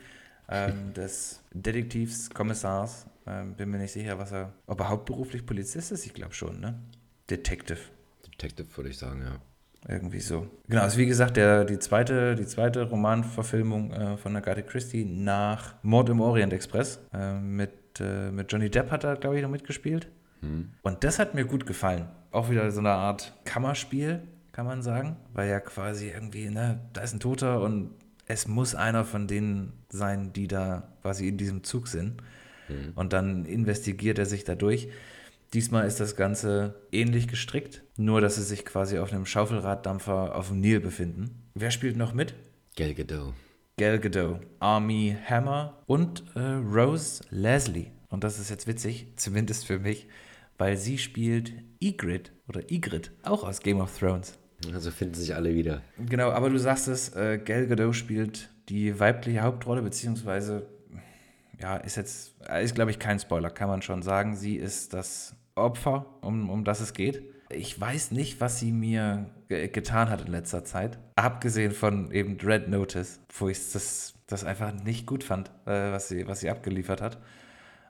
[0.49, 3.05] ähm, des Detektivs, Kommissars.
[3.27, 6.05] Ähm, bin mir nicht sicher, was er, ob er hauptberuflich Polizist ist.
[6.05, 6.79] Ich glaube schon, ne?
[7.29, 7.79] Detective.
[8.25, 9.39] Detective würde ich sagen, ja.
[9.87, 10.47] Irgendwie so.
[10.67, 15.75] Genau, also wie gesagt, der, die, zweite, die zweite Romanverfilmung äh, von Agatha Christie nach
[15.83, 16.99] Mord im Orient Express.
[17.13, 20.07] Äh, mit, äh, mit Johnny Depp hat er, glaube ich, noch mitgespielt.
[20.41, 20.69] Hm.
[20.81, 22.07] Und das hat mir gut gefallen.
[22.31, 24.21] Auch wieder so eine Art Kammerspiel,
[24.51, 25.17] kann man sagen.
[25.33, 27.91] Weil ja quasi irgendwie, ne, da ist ein Toter und
[28.25, 32.21] es muss einer von denen sein, die da quasi in diesem Zug sind.
[32.67, 32.93] Hm.
[32.95, 34.89] Und dann investigiert er sich dadurch.
[35.53, 40.49] Diesmal ist das Ganze ähnlich gestrickt, nur dass sie sich quasi auf einem Schaufelraddampfer auf
[40.49, 41.43] dem Nil befinden.
[41.53, 42.33] Wer spielt noch mit?
[42.75, 43.33] Gal Gadot.
[43.77, 47.91] Gal Gadot, Army Hammer und äh, Rose Leslie.
[48.07, 50.07] Und das ist jetzt witzig, zumindest für mich,
[50.57, 51.51] weil sie spielt
[51.83, 54.39] Ygritte oder Ygritte, auch aus Game of Thrones.
[54.73, 55.81] Also finden sich alle wieder.
[55.97, 60.67] Genau, aber du sagst es, äh, Gal Gadot spielt die weibliche Hauptrolle, beziehungsweise,
[61.59, 64.37] ja, ist jetzt, ist glaube ich kein Spoiler, kann man schon sagen.
[64.37, 67.34] Sie ist das Opfer, um, um das es geht.
[67.49, 70.97] Ich weiß nicht, was sie mir ge getan hat in letzter Zeit.
[71.15, 76.07] Abgesehen von eben Red Notice, wo ich das, das einfach nicht gut fand, äh, was,
[76.09, 77.19] sie, was sie abgeliefert hat.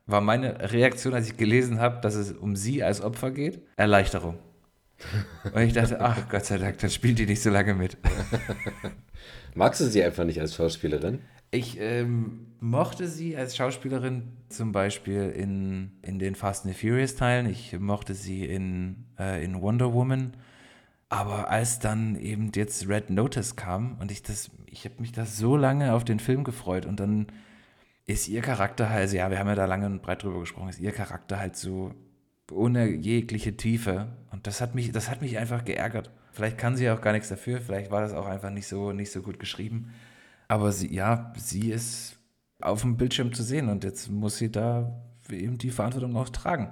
[0.07, 4.37] War meine Reaktion, als ich gelesen habe, dass es um sie als Opfer geht, Erleichterung.
[5.53, 7.97] Und ich dachte, ach Gott sei Dank, dann spielt die nicht so lange mit.
[9.55, 11.21] Magst du sie einfach nicht als Schauspielerin?
[11.55, 17.15] Ich ähm, mochte sie als Schauspielerin zum Beispiel in, in den Fast and the Furious
[17.15, 17.45] Teilen.
[17.45, 20.33] Ich mochte sie in, äh, in Wonder Woman.
[21.07, 25.25] Aber als dann eben jetzt Red Notice kam und ich das, ich habe mich da
[25.25, 27.27] so lange auf den Film gefreut und dann
[28.05, 30.67] ist ihr Charakter halt, also ja, wir haben ja da lange und breit drüber gesprochen,
[30.67, 31.93] ist ihr Charakter halt so
[32.51, 34.09] ohne jegliche Tiefe.
[34.29, 36.11] Und das hat mich, das hat mich einfach geärgert.
[36.33, 39.11] Vielleicht kann sie auch gar nichts dafür, vielleicht war das auch einfach nicht so, nicht
[39.11, 39.93] so gut geschrieben.
[40.47, 42.17] Aber sie, ja, sie ist
[42.61, 46.71] auf dem Bildschirm zu sehen und jetzt muss sie da eben die Verantwortung auch tragen.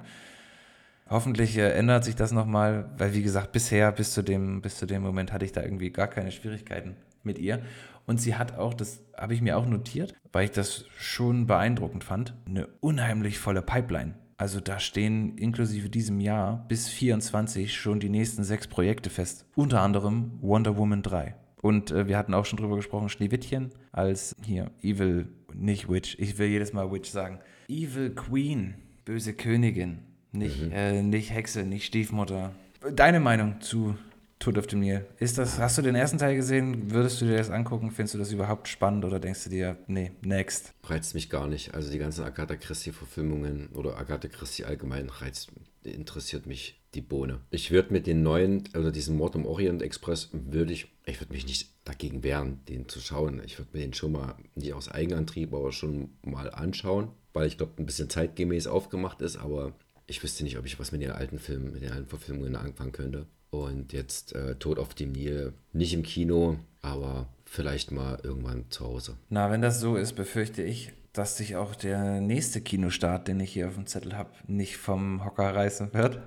[1.10, 4.86] Hoffentlich äh, ändert sich das nochmal, weil wie gesagt, bisher, bis zu, dem, bis zu
[4.86, 7.62] dem Moment hatte ich da irgendwie gar keine Schwierigkeiten mit ihr.
[8.06, 12.04] Und sie hat auch, das habe ich mir auch notiert, weil ich das schon beeindruckend
[12.04, 14.16] fand, eine unheimlich volle Pipeline.
[14.38, 19.46] Also da stehen inklusive diesem Jahr bis 24 schon die nächsten sechs Projekte fest.
[19.56, 21.36] Unter anderem Wonder Woman 3.
[21.64, 26.38] Und äh, wir hatten auch schon drüber gesprochen, Schneewittchen als hier Evil, nicht Witch, ich
[26.38, 27.39] will jedes Mal Witch sagen.
[27.70, 29.99] Evil Queen, böse Königin,
[30.34, 30.72] nicht, Mhm.
[30.74, 32.51] äh, nicht Hexe, nicht Stiefmutter.
[32.93, 33.95] Deine Meinung zu
[34.39, 35.05] Tod auf dem Nil?
[35.20, 36.91] Ist das, hast du den ersten Teil gesehen?
[36.91, 37.91] Würdest du dir das angucken?
[37.91, 40.74] Findest du das überhaupt spannend oder denkst du dir, nee, next?
[40.84, 41.74] Reizt mich gar nicht.
[41.74, 45.53] Also die ganzen Agatha Christie-Verfilmungen oder Agatha Christie allgemein reizt,
[45.84, 47.39] interessiert mich die Bohne.
[47.51, 51.34] Ich würde mit den neuen, oder diesen Mord im Orient Express, würde ich, ich würde
[51.34, 53.41] mich nicht dagegen wehren, den zu schauen.
[53.45, 57.58] Ich würde mir den schon mal, nicht aus Eigenantrieb, aber schon mal anschauen, weil ich
[57.58, 59.74] glaube, ein bisschen zeitgemäß aufgemacht ist, aber
[60.08, 62.91] ich wüsste nicht, ob ich was mit den alten Filmen, mit den alten Verfilmungen anfangen
[62.91, 63.26] könnte.
[63.49, 68.86] Und jetzt äh, Tod auf dem Nil, nicht im Kino, aber vielleicht mal irgendwann zu
[68.86, 69.18] Hause.
[69.30, 73.54] Na, wenn das so ist, befürchte ich, dass sich auch der nächste Kinostart, den ich
[73.54, 76.20] hier auf dem Zettel habe, nicht vom Hocker reißen wird.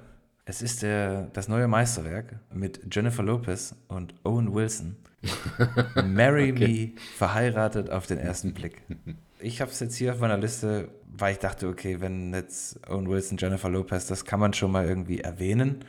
[0.49, 4.95] Es ist der, das neue Meisterwerk mit Jennifer Lopez und Owen Wilson.
[6.07, 8.81] Marry Me, verheiratet auf den ersten Blick.
[9.41, 13.09] Ich habe es jetzt hier auf meiner Liste, weil ich dachte, okay, wenn jetzt Owen
[13.09, 15.85] Wilson, Jennifer Lopez, das kann man schon mal irgendwie erwähnen.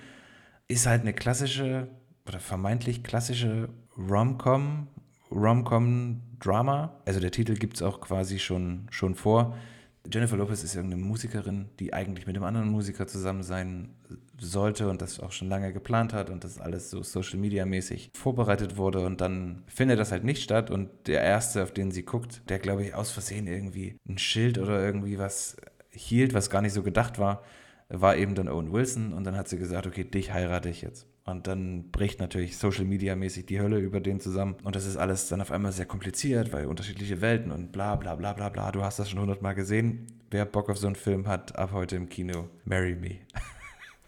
[0.67, 1.87] Ist halt eine klassische
[2.27, 4.87] oder vermeintlich klassische Rom-Com,
[5.29, 6.95] Rom-Com-Drama.
[7.05, 9.55] Also der Titel gibt es auch quasi schon, schon vor.
[10.11, 13.89] Jennifer Lopez ist irgendeine Musikerin, die eigentlich mit einem anderen Musiker zusammen sein
[14.39, 18.11] sollte und das auch schon lange geplant hat und das alles so Social Media mäßig
[18.13, 22.03] vorbereitet wurde und dann findet das halt nicht statt und der erste, auf den sie
[22.03, 25.57] guckt, der glaube ich aus Versehen irgendwie ein Schild oder irgendwie was
[25.89, 27.43] hielt, was gar nicht so gedacht war,
[27.89, 31.07] war eben dann Owen Wilson und dann hat sie gesagt, okay, dich heirate ich jetzt.
[31.27, 34.55] Und dann bricht natürlich Social Media mäßig die Hölle über den zusammen.
[34.63, 38.15] Und das ist alles dann auf einmal sehr kompliziert, weil unterschiedliche Welten und bla bla
[38.15, 38.71] bla bla bla.
[38.71, 40.07] Du hast das schon hundertmal gesehen.
[40.31, 43.17] Wer Bock auf so einen Film hat, ab heute im Kino, marry me.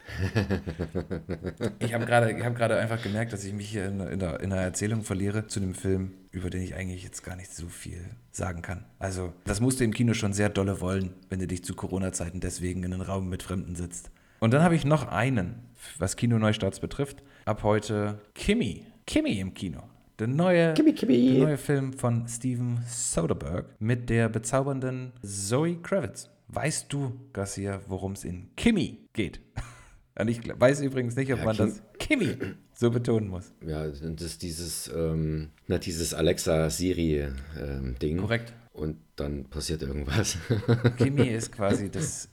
[1.80, 4.62] ich habe gerade hab einfach gemerkt, dass ich mich hier in, in, der, in einer
[4.62, 8.62] Erzählung verliere zu dem Film, über den ich eigentlich jetzt gar nicht so viel sagen
[8.62, 8.86] kann.
[9.00, 12.40] Also, das musst du im Kino schon sehr dolle wollen, wenn du dich zu Corona-Zeiten
[12.40, 14.12] deswegen in einen Raum mit Fremden sitzt.
[14.40, 15.56] Und dann habe ich noch einen,
[15.98, 17.24] was Kinoneustarts betrifft.
[17.46, 18.86] Ab heute Kimmy.
[19.06, 19.84] Kimmy im Kino.
[20.20, 21.34] Der neue, Kimmy, Kimmy.
[21.34, 26.30] der neue Film von Steven Soderbergh mit der bezaubernden Zoe Kravitz.
[26.50, 29.40] Weißt du, Garcia, worum es in Kimmy geht?
[30.20, 32.38] Und ich weiß übrigens nicht, ob ja, man Kim das Kimmy
[32.74, 33.54] so betonen muss.
[33.66, 37.94] Ja, das ist dieses, ähm, na, dieses Alexa-Siri-Ding.
[38.02, 38.52] Ähm, Korrekt.
[38.74, 40.38] Und dann passiert irgendwas.
[40.98, 42.28] Kimmy ist quasi das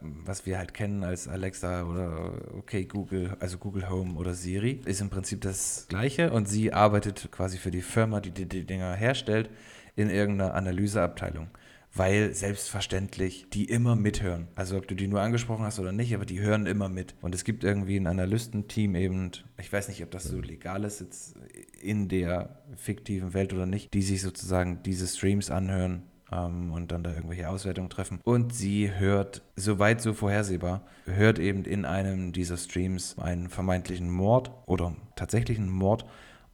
[0.00, 5.00] was wir halt kennen als Alexa oder okay Google, also Google Home oder Siri, ist
[5.00, 8.94] im Prinzip das gleiche und sie arbeitet quasi für die Firma, die die, die Dinger
[8.94, 9.50] herstellt,
[9.96, 11.48] in irgendeiner Analyseabteilung.
[11.94, 14.48] Weil selbstverständlich die immer mithören.
[14.54, 17.14] Also ob du die nur angesprochen hast oder nicht, aber die hören immer mit.
[17.22, 21.00] Und es gibt irgendwie ein Analystenteam eben, ich weiß nicht, ob das so legal ist
[21.00, 21.36] jetzt
[21.80, 27.02] in der fiktiven Welt oder nicht, die sich sozusagen diese Streams anhören ähm, und dann
[27.02, 28.20] da irgendwelche Auswertungen treffen.
[28.24, 34.50] Und sie hört, soweit so vorhersehbar, hört eben in einem dieser Streams einen vermeintlichen Mord
[34.66, 36.04] oder tatsächlichen Mord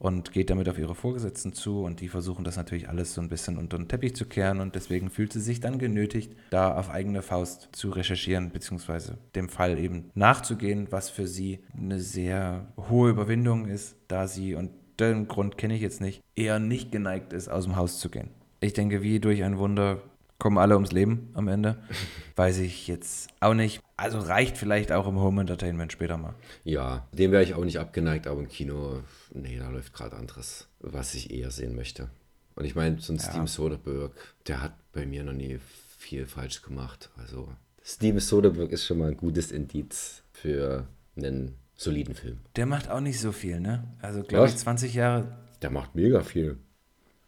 [0.05, 3.31] und geht damit auf ihre Vorgesetzten zu und die versuchen das natürlich alles so ein
[3.31, 6.91] bisschen unter den Teppich zu kehren und deswegen fühlt sie sich dann genötigt, da auf
[6.91, 13.09] eigene Faust zu recherchieren beziehungsweise dem Fall eben nachzugehen, was für sie eine sehr hohe
[13.09, 17.49] Überwindung ist, da sie, und den Grund kenne ich jetzt nicht, eher nicht geneigt ist,
[17.49, 18.29] aus dem Haus zu gehen.
[18.61, 20.03] Ich denke, wie durch ein Wunder
[20.39, 21.83] kommen alle ums Leben am Ende.
[22.37, 23.81] Weiß ich jetzt auch nicht.
[23.97, 26.35] Also reicht vielleicht auch im Home Entertainment später mal.
[26.65, 30.69] Ja, dem wäre ich auch nicht abgeneigt, aber im Kino, nee, da läuft gerade anderes,
[30.81, 32.11] was ich eher sehen möchte.
[32.57, 33.31] Und ich meine, so ein ja.
[33.31, 34.15] Steven Soderbergh,
[34.47, 35.59] der hat bei mir noch nie
[35.99, 37.11] viel falsch gemacht.
[37.17, 37.49] Also
[37.83, 42.41] Steven Soderbergh ist schon mal ein gutes Indiz für einen soliden Film.
[42.57, 43.85] Der macht auch nicht so viel, ne?
[44.01, 45.37] Also glaube ich 20 Jahre.
[45.63, 46.59] Der macht mega viel.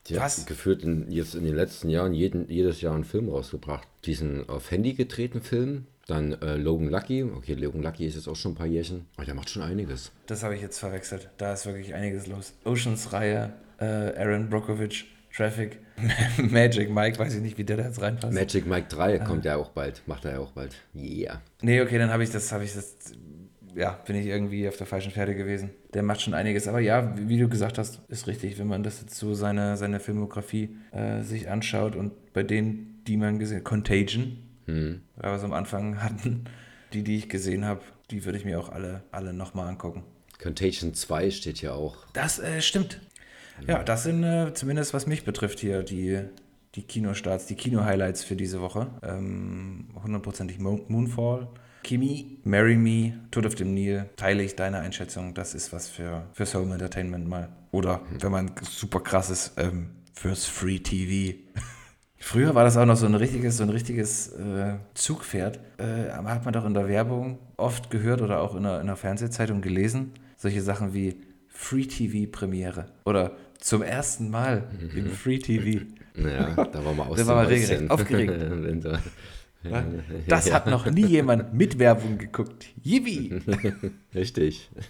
[0.08, 0.38] Die Was?
[0.38, 3.86] hat geführt in, jetzt in den letzten Jahren jeden, jedes Jahr einen Film rausgebracht.
[4.04, 7.24] Diesen auf Handy gedrehten Film, dann äh, Logan Lucky.
[7.24, 9.06] Okay, Logan Lucky ist jetzt auch schon ein paar Jährchen.
[9.16, 10.12] Aber der macht schon einiges.
[10.26, 11.28] Das habe ich jetzt verwechselt.
[11.36, 12.54] Da ist wirklich einiges los.
[12.64, 15.78] Oceans-Reihe, äh, Aaron Brockovich, Traffic,
[16.38, 18.32] Magic Mike, weiß ich nicht, wie der da jetzt reinpasst.
[18.32, 19.24] Magic Mike 3 ah.
[19.24, 20.02] kommt ja auch bald.
[20.06, 20.74] Macht er ja auch bald.
[20.94, 21.42] Yeah.
[21.60, 22.96] Nee, okay, dann habe ich das, habe ich das
[23.76, 25.70] ja, bin ich irgendwie auf der falschen Pferde gewesen.
[25.92, 26.66] Der macht schon einiges.
[26.66, 30.00] Aber ja, wie du gesagt hast, ist richtig, wenn man das jetzt so seine, seine
[30.00, 35.02] Filmografie äh, sich anschaut und bei denen, die man gesehen hat, Contagion, hm.
[35.16, 36.44] weil wir es am Anfang hatten,
[36.92, 40.04] die, die ich gesehen habe, die würde ich mir auch alle, alle nochmal angucken.
[40.42, 41.96] Contagion 2 steht ja auch.
[42.14, 43.00] Das äh, stimmt.
[43.66, 46.20] Ja, das sind äh, zumindest, was mich betrifft, hier die,
[46.74, 48.88] die Kinostarts, die Kino-Highlights für diese Woche.
[49.02, 51.48] Ähm, hundertprozentig ähm, Moonfall.
[51.86, 55.34] Kimi, Marry Me, Tod auf dem Nil, teile ich deine Einschätzung.
[55.34, 57.48] Das ist was für, fürs Home Entertainment mal.
[57.70, 61.38] Oder wenn man super krass ist, ähm, fürs Free TV.
[62.18, 65.60] Früher war das auch noch so ein richtiges, so ein richtiges äh, Zugpferd.
[65.78, 68.96] Äh, hat man doch in der Werbung oft gehört oder auch in der, in der
[68.96, 70.10] Fernsehzeitung gelesen.
[70.36, 75.84] Solche Sachen wie Free TV Premiere oder zum ersten Mal im Free TV.
[76.18, 78.32] Ja, da war man Da war man regelrecht aufgeregt.
[80.28, 82.66] Das hat noch nie jemand mit Werbung geguckt.
[82.82, 83.40] Yibi!
[84.14, 84.70] Richtig.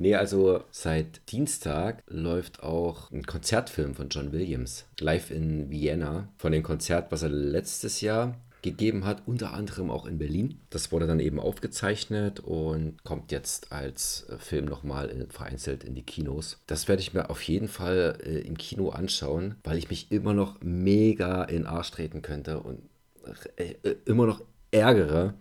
[0.00, 6.52] Nee, also seit Dienstag läuft auch ein Konzertfilm von John Williams, live in Vienna, von
[6.52, 10.60] dem Konzert, was er letztes Jahr gegeben hat, unter anderem auch in Berlin.
[10.70, 16.02] Das wurde dann eben aufgezeichnet und kommt jetzt als äh, Film nochmal vereinzelt in die
[16.02, 16.58] Kinos.
[16.66, 20.34] Das werde ich mir auf jeden Fall äh, im Kino anschauen, weil ich mich immer
[20.34, 22.80] noch mega in Arsch treten könnte und
[24.04, 25.34] immer noch ärgere,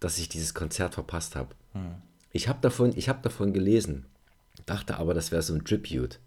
[0.00, 1.54] dass ich dieses Konzert verpasst habe.
[1.72, 1.96] Hm.
[2.32, 4.06] Ich habe davon, hab davon gelesen,
[4.66, 6.18] dachte aber, das wäre so ein Tribute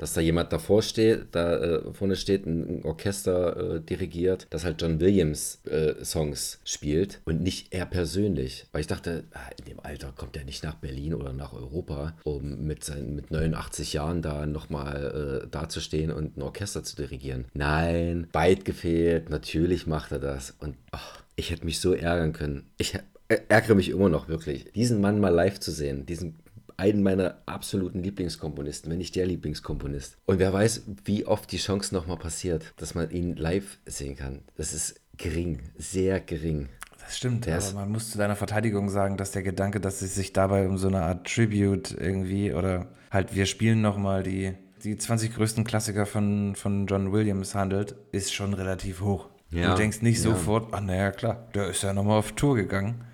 [0.00, 4.80] dass da jemand davor steht, da äh, vorne steht, ein Orchester äh, dirigiert, das halt
[4.80, 8.66] John Williams äh, Songs spielt und nicht er persönlich.
[8.72, 12.16] Weil ich dachte, ah, in dem Alter kommt er nicht nach Berlin oder nach Europa,
[12.24, 17.44] um mit, seinen, mit 89 Jahren da nochmal äh, dazustehen und ein Orchester zu dirigieren.
[17.52, 20.54] Nein, weit gefehlt, natürlich macht er das.
[20.60, 22.70] Und ach, ich hätte mich so ärgern können.
[22.78, 22.98] Ich
[23.28, 26.38] ärgere mich immer noch wirklich, diesen Mann mal live zu sehen, diesen
[26.80, 30.16] einen meiner absoluten Lieblingskomponisten, wenn nicht der Lieblingskomponist.
[30.24, 34.40] Und wer weiß, wie oft die Chance nochmal passiert, dass man ihn live sehen kann.
[34.56, 36.70] Das ist gering, sehr gering.
[36.98, 40.14] Das stimmt, Der aber man muss zu deiner Verteidigung sagen, dass der Gedanke, dass es
[40.14, 44.96] sich dabei um so eine Art Tribute irgendwie oder halt wir spielen nochmal die, die
[44.96, 49.28] 20 größten Klassiker von, von John Williams handelt, ist schon relativ hoch.
[49.50, 50.30] Ja, du denkst nicht ja.
[50.30, 53.04] sofort, ah naja klar, der ist ja nochmal auf Tour gegangen.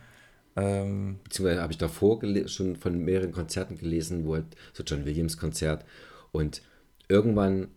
[0.56, 5.36] Ähm, beziehungsweise habe ich davor schon von mehreren Konzerten gelesen, wo halt so John Williams
[5.36, 5.84] Konzert
[6.32, 6.62] und
[7.08, 7.68] irgendwann,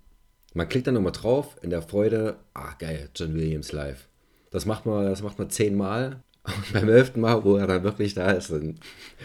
[0.54, 4.08] man klickt dann nochmal drauf in der Freude, ah geil, John Williams live.
[4.50, 8.14] Das macht man, das macht man zehnmal und beim elften Mal, wo er dann wirklich
[8.14, 8.80] da ist, dann,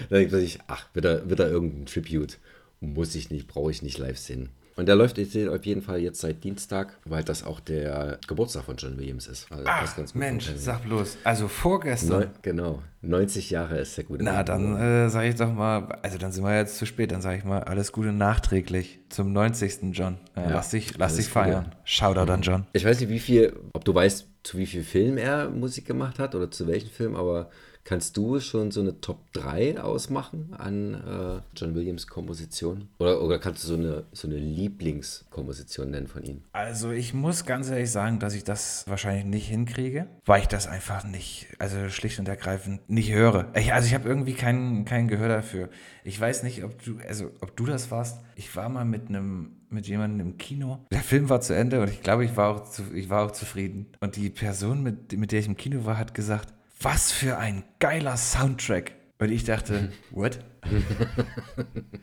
[0.09, 2.39] dann denkt man sich, ach, wieder, wieder irgendein Tribute.
[2.81, 4.51] Muss ich nicht, brauche ich nicht live sehen.
[4.77, 8.65] Und der läuft jetzt auf jeden Fall jetzt seit Dienstag, weil das auch der Geburtstag
[8.65, 9.47] von John Williams ist.
[9.51, 11.19] Also ach, Mensch, sag bloß.
[11.23, 12.21] Also vorgestern.
[12.21, 14.47] Neu, genau, 90 Jahre ist der gute Na, Mann.
[14.47, 17.39] dann äh, sage ich doch mal, also dann sind wir jetzt zu spät, dann sage
[17.39, 19.93] ich mal, alles Gute nachträglich zum 90.
[19.93, 20.19] John.
[20.35, 21.73] Äh, lass dich, lass dich feiern.
[21.85, 22.67] Shoutout an John.
[22.73, 26.19] Ich weiß nicht, wie viel, ob du weißt, zu wie viel Film er Musik gemacht
[26.19, 27.49] hat oder zu welchen Film, aber
[27.85, 32.89] kannst du schon so eine Top 3 ausmachen an äh, John Williams Kompositionen?
[32.99, 36.43] Oder, oder kannst du so eine, so eine Lieblingskomposition nennen von ihm?
[36.53, 40.67] Also ich muss ganz ehrlich sagen, dass ich das wahrscheinlich nicht hinkriege, weil ich das
[40.67, 43.53] einfach nicht, also schlicht und ergreifend nicht höre.
[43.55, 45.69] Ich, also ich habe irgendwie kein, kein Gehör dafür.
[46.03, 48.21] Ich weiß nicht, ob du, also ob du das warst.
[48.37, 50.79] Ich war mal mit einem mit jemandem im Kino.
[50.93, 53.33] Der Film war zu Ende und ich glaube, ich war auch, zu, ich war auch
[53.33, 53.87] zufrieden.
[54.01, 56.54] Und die Person, mit, mit der ich im Kino war, hat gesagt,
[56.85, 58.93] was für ein geiler Soundtrack.
[59.19, 60.41] Und ich dachte, what?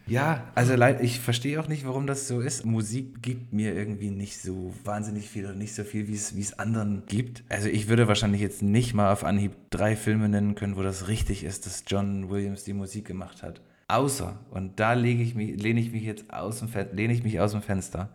[0.08, 2.66] Ja, also leid, ich verstehe auch nicht, warum das so ist.
[2.66, 6.42] Musik gibt mir irgendwie nicht so wahnsinnig viel oder nicht so viel, wie es, wie
[6.42, 7.44] es anderen gibt.
[7.50, 11.08] Also ich würde wahrscheinlich jetzt nicht mal auf Anhieb drei Filme nennen können, wo das
[11.08, 13.62] richtig ist, dass John Williams die Musik gemacht hat.
[13.88, 17.40] Außer, und da lege ich mich, lehne ich mich jetzt aus dem, lehne ich mich
[17.40, 18.12] aus dem Fenster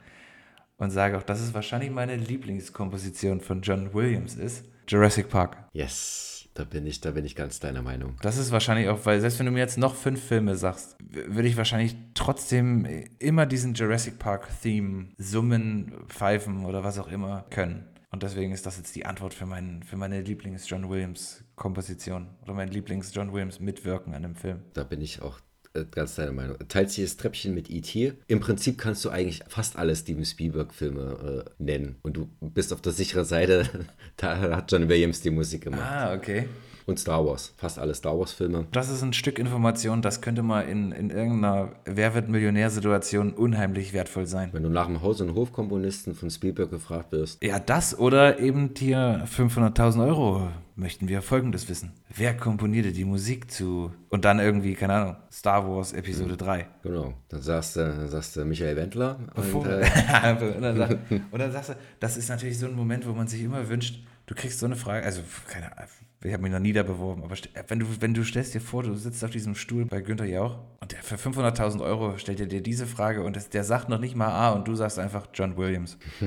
[0.78, 4.64] und sage auch, dass es wahrscheinlich meine Lieblingskomposition von John Williams ist.
[4.88, 5.56] Jurassic Park.
[5.72, 8.16] Yes, da bin ich, da bin ich ganz deiner Meinung.
[8.22, 11.48] Das ist wahrscheinlich auch, weil selbst wenn du mir jetzt noch fünf Filme sagst, würde
[11.48, 12.86] ich wahrscheinlich trotzdem
[13.18, 17.86] immer diesen Jurassic Park Theme summen, pfeifen oder was auch immer können.
[18.10, 22.68] Und deswegen ist das jetzt die Antwort für, meinen, für meine Lieblings-John Williams-Komposition oder mein
[22.68, 24.62] Lieblings-John Williams-Mitwirken an dem Film.
[24.72, 25.40] Da bin ich auch
[25.84, 26.56] ganz deiner Meinung.
[26.68, 28.14] Teilt sich das Treppchen mit E.T.
[28.26, 31.96] Im Prinzip kannst du eigentlich fast alle Steven Spielberg-Filme äh, nennen.
[32.02, 33.68] Und du bist auf der sicheren Seite.
[34.16, 35.82] da hat John Williams die Musik gemacht.
[35.82, 36.48] Ah, okay.
[36.86, 37.52] Und Star Wars.
[37.56, 38.66] Fast alle Star Wars-Filme.
[38.70, 43.92] Das ist ein Stück Information, das könnte mal in, in irgendeiner Wer wird Millionär-Situation unheimlich
[43.92, 44.50] wertvoll sein.
[44.52, 48.70] Wenn du nach dem Haus- und Hofkomponisten von Spielberg gefragt wirst, Ja, das oder eben
[48.78, 51.92] hier 500.000 Euro möchten wir Folgendes wissen.
[52.14, 56.66] Wer komponierte die Musik zu und dann irgendwie, keine Ahnung, Star Wars Episode 3?
[56.82, 59.18] genau, dann sagst du, dann sagst du Michael Wendler.
[59.34, 60.98] Bevor- Und, äh, und, dann, sag-
[61.30, 64.04] und dann sagst du, das ist natürlich so ein Moment, wo man sich immer wünscht,
[64.26, 65.90] du kriegst so eine Frage, also keine Ahnung,
[66.24, 67.36] ich habe mich noch nie da beworben, aber
[67.68, 70.58] wenn du, wenn du stellst dir vor, du sitzt auf diesem Stuhl bei Günther Jauch
[70.80, 74.00] und der für 500.000 Euro stellt er dir diese Frage und das, der sagt noch
[74.00, 75.96] nicht mal A und du sagst einfach John Williams.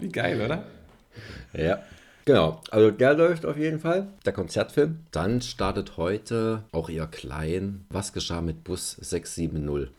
[0.00, 0.64] Wie geil, oder?
[1.52, 1.78] ja.
[2.24, 5.00] Genau, also der läuft auf jeden Fall, der Konzertfilm.
[5.10, 9.90] Dann startet heute, auch eher klein, was geschah mit Bus 670.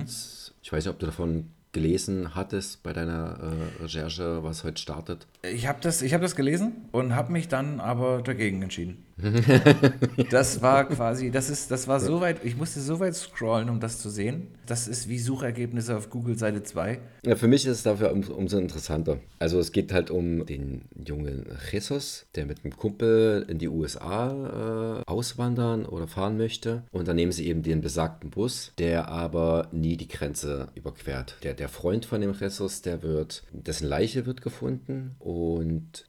[0.00, 3.38] Das- Ich weiß nicht, ob du davon gelesen hattest bei deiner
[3.78, 5.26] äh, Recherche, was heute startet.
[5.44, 9.04] Ich habe das, ich hab das gelesen und habe mich dann aber dagegen entschieden.
[10.30, 13.80] das war quasi, das ist, das war so weit, ich musste so weit scrollen, um
[13.80, 14.48] das zu sehen.
[14.66, 17.00] Das ist wie Suchergebnisse auf Google Seite 2.
[17.24, 19.18] Ja, für mich ist es dafür um, umso interessanter.
[19.40, 25.02] Also es geht halt um den jungen Jesus, der mit einem Kumpel in die USA
[25.06, 26.84] äh, auswandern oder fahren möchte.
[26.92, 31.36] Und dann nehmen sie eben den besagten Bus, der aber nie die Grenze überquert.
[31.42, 35.31] Der, der Freund von dem Jesus, der wird, dessen Leiche wird gefunden und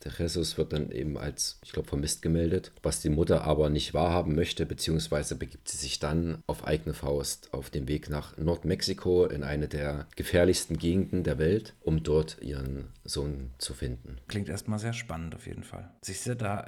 [0.03, 3.93] der Jesus wird dann eben als, ich glaube, vermisst gemeldet, was die Mutter aber nicht
[3.93, 9.26] wahrhaben möchte, beziehungsweise begibt sie sich dann auf eigene Faust auf den Weg nach Nordmexiko
[9.26, 14.17] in eine der gefährlichsten Gegenden der Welt, um dort ihren Sohn zu finden.
[14.28, 15.89] Klingt erstmal sehr spannend auf jeden Fall.
[16.01, 16.65] Siehst du, da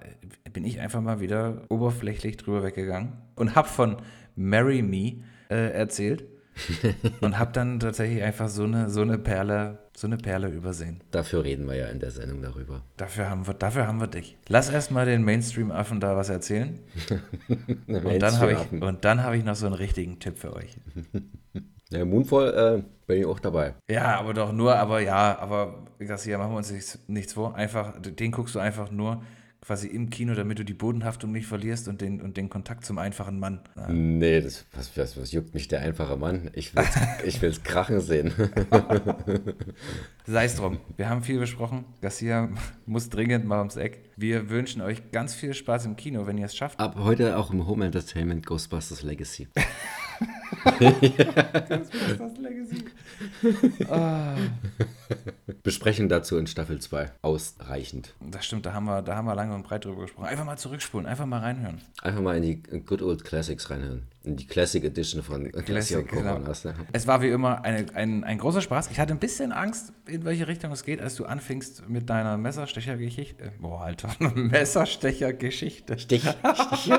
[0.52, 3.98] bin ich einfach mal wieder oberflächlich drüber weggegangen und habe von
[4.36, 6.26] Marry Me äh, erzählt
[7.22, 11.02] und habe dann tatsächlich einfach so eine, so eine Perle, so eine Perle übersehen.
[11.12, 12.84] Dafür reden wir ja in der Sendung darüber.
[12.98, 14.38] Dafür haben wir, dafür haben wir dich.
[14.48, 16.80] Lass erstmal den Mainstream-Affen da was erzählen.
[17.88, 20.78] Und dann habe ich, und dann habe ich noch so einen richtigen Tipp für euch.
[21.92, 23.76] Ja, Moonfall äh, bin ich auch dabei.
[23.88, 27.56] Ja, aber doch nur, aber ja, aber Garcia, machen wir uns nichts, nichts vor.
[27.56, 29.22] Einfach, den guckst du einfach nur
[29.66, 32.98] quasi im Kino, damit du die Bodenhaftung nicht verlierst und den, und den Kontakt zum
[32.98, 33.62] einfachen Mann.
[33.76, 33.88] Ja.
[33.90, 36.52] Nee, das, was, was, was juckt mich der einfache Mann?
[36.54, 36.74] Ich
[37.26, 38.32] ich will's krachen sehen.
[40.26, 40.78] Sei es drum.
[40.98, 41.86] Wir haben viel besprochen.
[42.02, 42.50] Garcia
[42.86, 44.04] muss dringend mal ums Eck.
[44.16, 46.80] Wir wünschen euch ganz viel Spaß im Kino, wenn ihr es schafft.
[46.80, 49.48] Ab heute auch im Home Entertainment Ghostbusters Legacy.
[51.70, 52.86] Ghostbusters Legacy.
[53.90, 54.36] Ah.
[55.64, 57.12] Besprechen dazu in Staffel 2.
[57.22, 58.14] Ausreichend.
[58.20, 60.26] Das stimmt, da haben, wir, da haben wir lange und breit drüber gesprochen.
[60.26, 61.82] Einfach mal zurückspulen, einfach mal reinhören.
[62.02, 64.08] Einfach mal in die Good Old Classics reinhören.
[64.28, 66.34] Die Classic Edition von Classic und genau.
[66.34, 66.66] Coronas.
[66.66, 66.74] Ne?
[66.94, 68.90] Es war wie immer eine, ein, ein großer Spaß.
[68.92, 72.38] Ich hatte ein bisschen Angst, in welche Richtung es geht, als du anfingst mit deiner
[72.38, 73.52] Messerstechergeschichte.
[73.60, 76.00] Boah, Alter, Messerstechergeschichte.
[76.00, 76.94] Stich, Stich.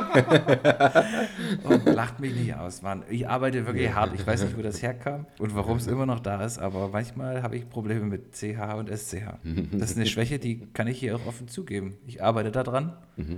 [1.65, 3.03] oh, lacht mich nicht aus, Mann.
[3.11, 4.13] Ich arbeite wirklich hart.
[4.15, 7.43] Ich weiß nicht, wo das herkam und warum es immer noch da ist, aber manchmal
[7.43, 9.39] habe ich Probleme mit CH und SCH.
[9.77, 11.97] Das ist eine Schwäche, die kann ich hier auch offen zugeben.
[12.07, 12.97] Ich arbeite da dran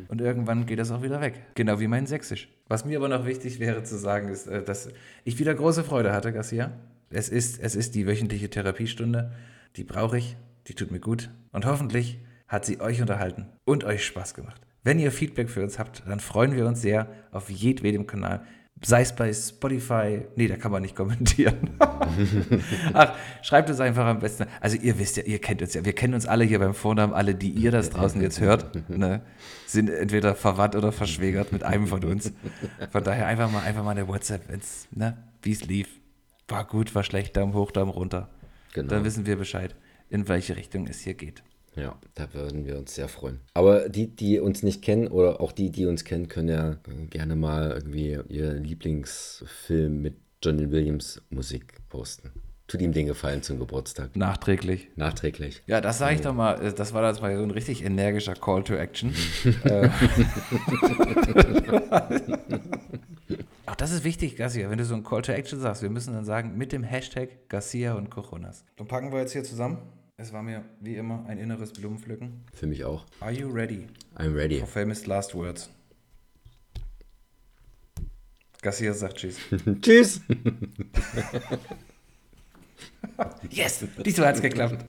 [0.08, 1.40] und irgendwann geht das auch wieder weg.
[1.54, 2.48] Genau wie mein Sächsisch.
[2.68, 4.90] Was mir aber noch wichtig wäre zu sagen, ist, äh, dass
[5.24, 6.72] ich wieder große Freude hatte, Garcia.
[7.10, 9.32] Es ist, es ist die wöchentliche Therapiestunde.
[9.76, 11.30] Die brauche ich, die tut mir gut.
[11.52, 14.60] Und hoffentlich hat sie euch unterhalten und euch Spaß gemacht.
[14.84, 18.42] Wenn ihr Feedback für uns habt, dann freuen wir uns sehr auf jedwedem Kanal.
[18.82, 21.70] Sei es bei Spotify, nee, da kann man nicht kommentieren.
[22.94, 24.46] Ach, schreibt uns einfach am besten.
[24.60, 27.12] Also ihr wisst ja, ihr kennt uns ja, wir kennen uns alle hier beim Vornamen,
[27.12, 29.22] alle, die ihr das draußen jetzt hört, ne,
[29.66, 32.32] sind entweder verwandt oder verschwägert mit einem von uns.
[32.90, 34.42] Von daher einfach mal, einfach mal eine WhatsApp,
[34.92, 35.88] ne, wie es lief.
[36.46, 38.28] War gut, war schlecht, Daumen hoch, Daumen runter.
[38.74, 38.88] Genau.
[38.88, 39.74] Dann wissen wir Bescheid,
[40.08, 41.42] in welche Richtung es hier geht.
[41.76, 43.40] Ja, da würden wir uns sehr freuen.
[43.54, 47.06] Aber die, die uns nicht kennen oder auch die, die uns kennen, können ja äh,
[47.10, 52.32] gerne mal irgendwie ihr Lieblingsfilm mit Johnny Williams Musik posten.
[52.68, 54.14] Tut ihm den Gefallen zum Geburtstag.
[54.14, 54.88] Nachträglich.
[54.94, 55.62] Nachträglich.
[55.66, 58.34] Ja, das sage ich doch mal, äh, das war das mal so ein richtig energischer
[58.34, 59.14] Call to Action.
[59.64, 59.88] Äh.
[63.66, 66.14] Auch das ist wichtig, Garcia, wenn du so ein Call to Action sagst, wir müssen
[66.14, 68.64] dann sagen, mit dem Hashtag Garcia und Coronas.
[68.76, 69.78] Dann packen wir jetzt hier zusammen.
[70.20, 72.42] Es war mir wie immer ein inneres Blumenpflücken.
[72.52, 73.06] Für mich auch.
[73.20, 74.58] Are you ready I'm ready.
[74.58, 75.70] for famous last words?
[78.60, 79.38] Garcia sagt Tschüss.
[79.80, 80.20] Tschüss.
[83.50, 84.84] Yes, diesmal hat's geklappt.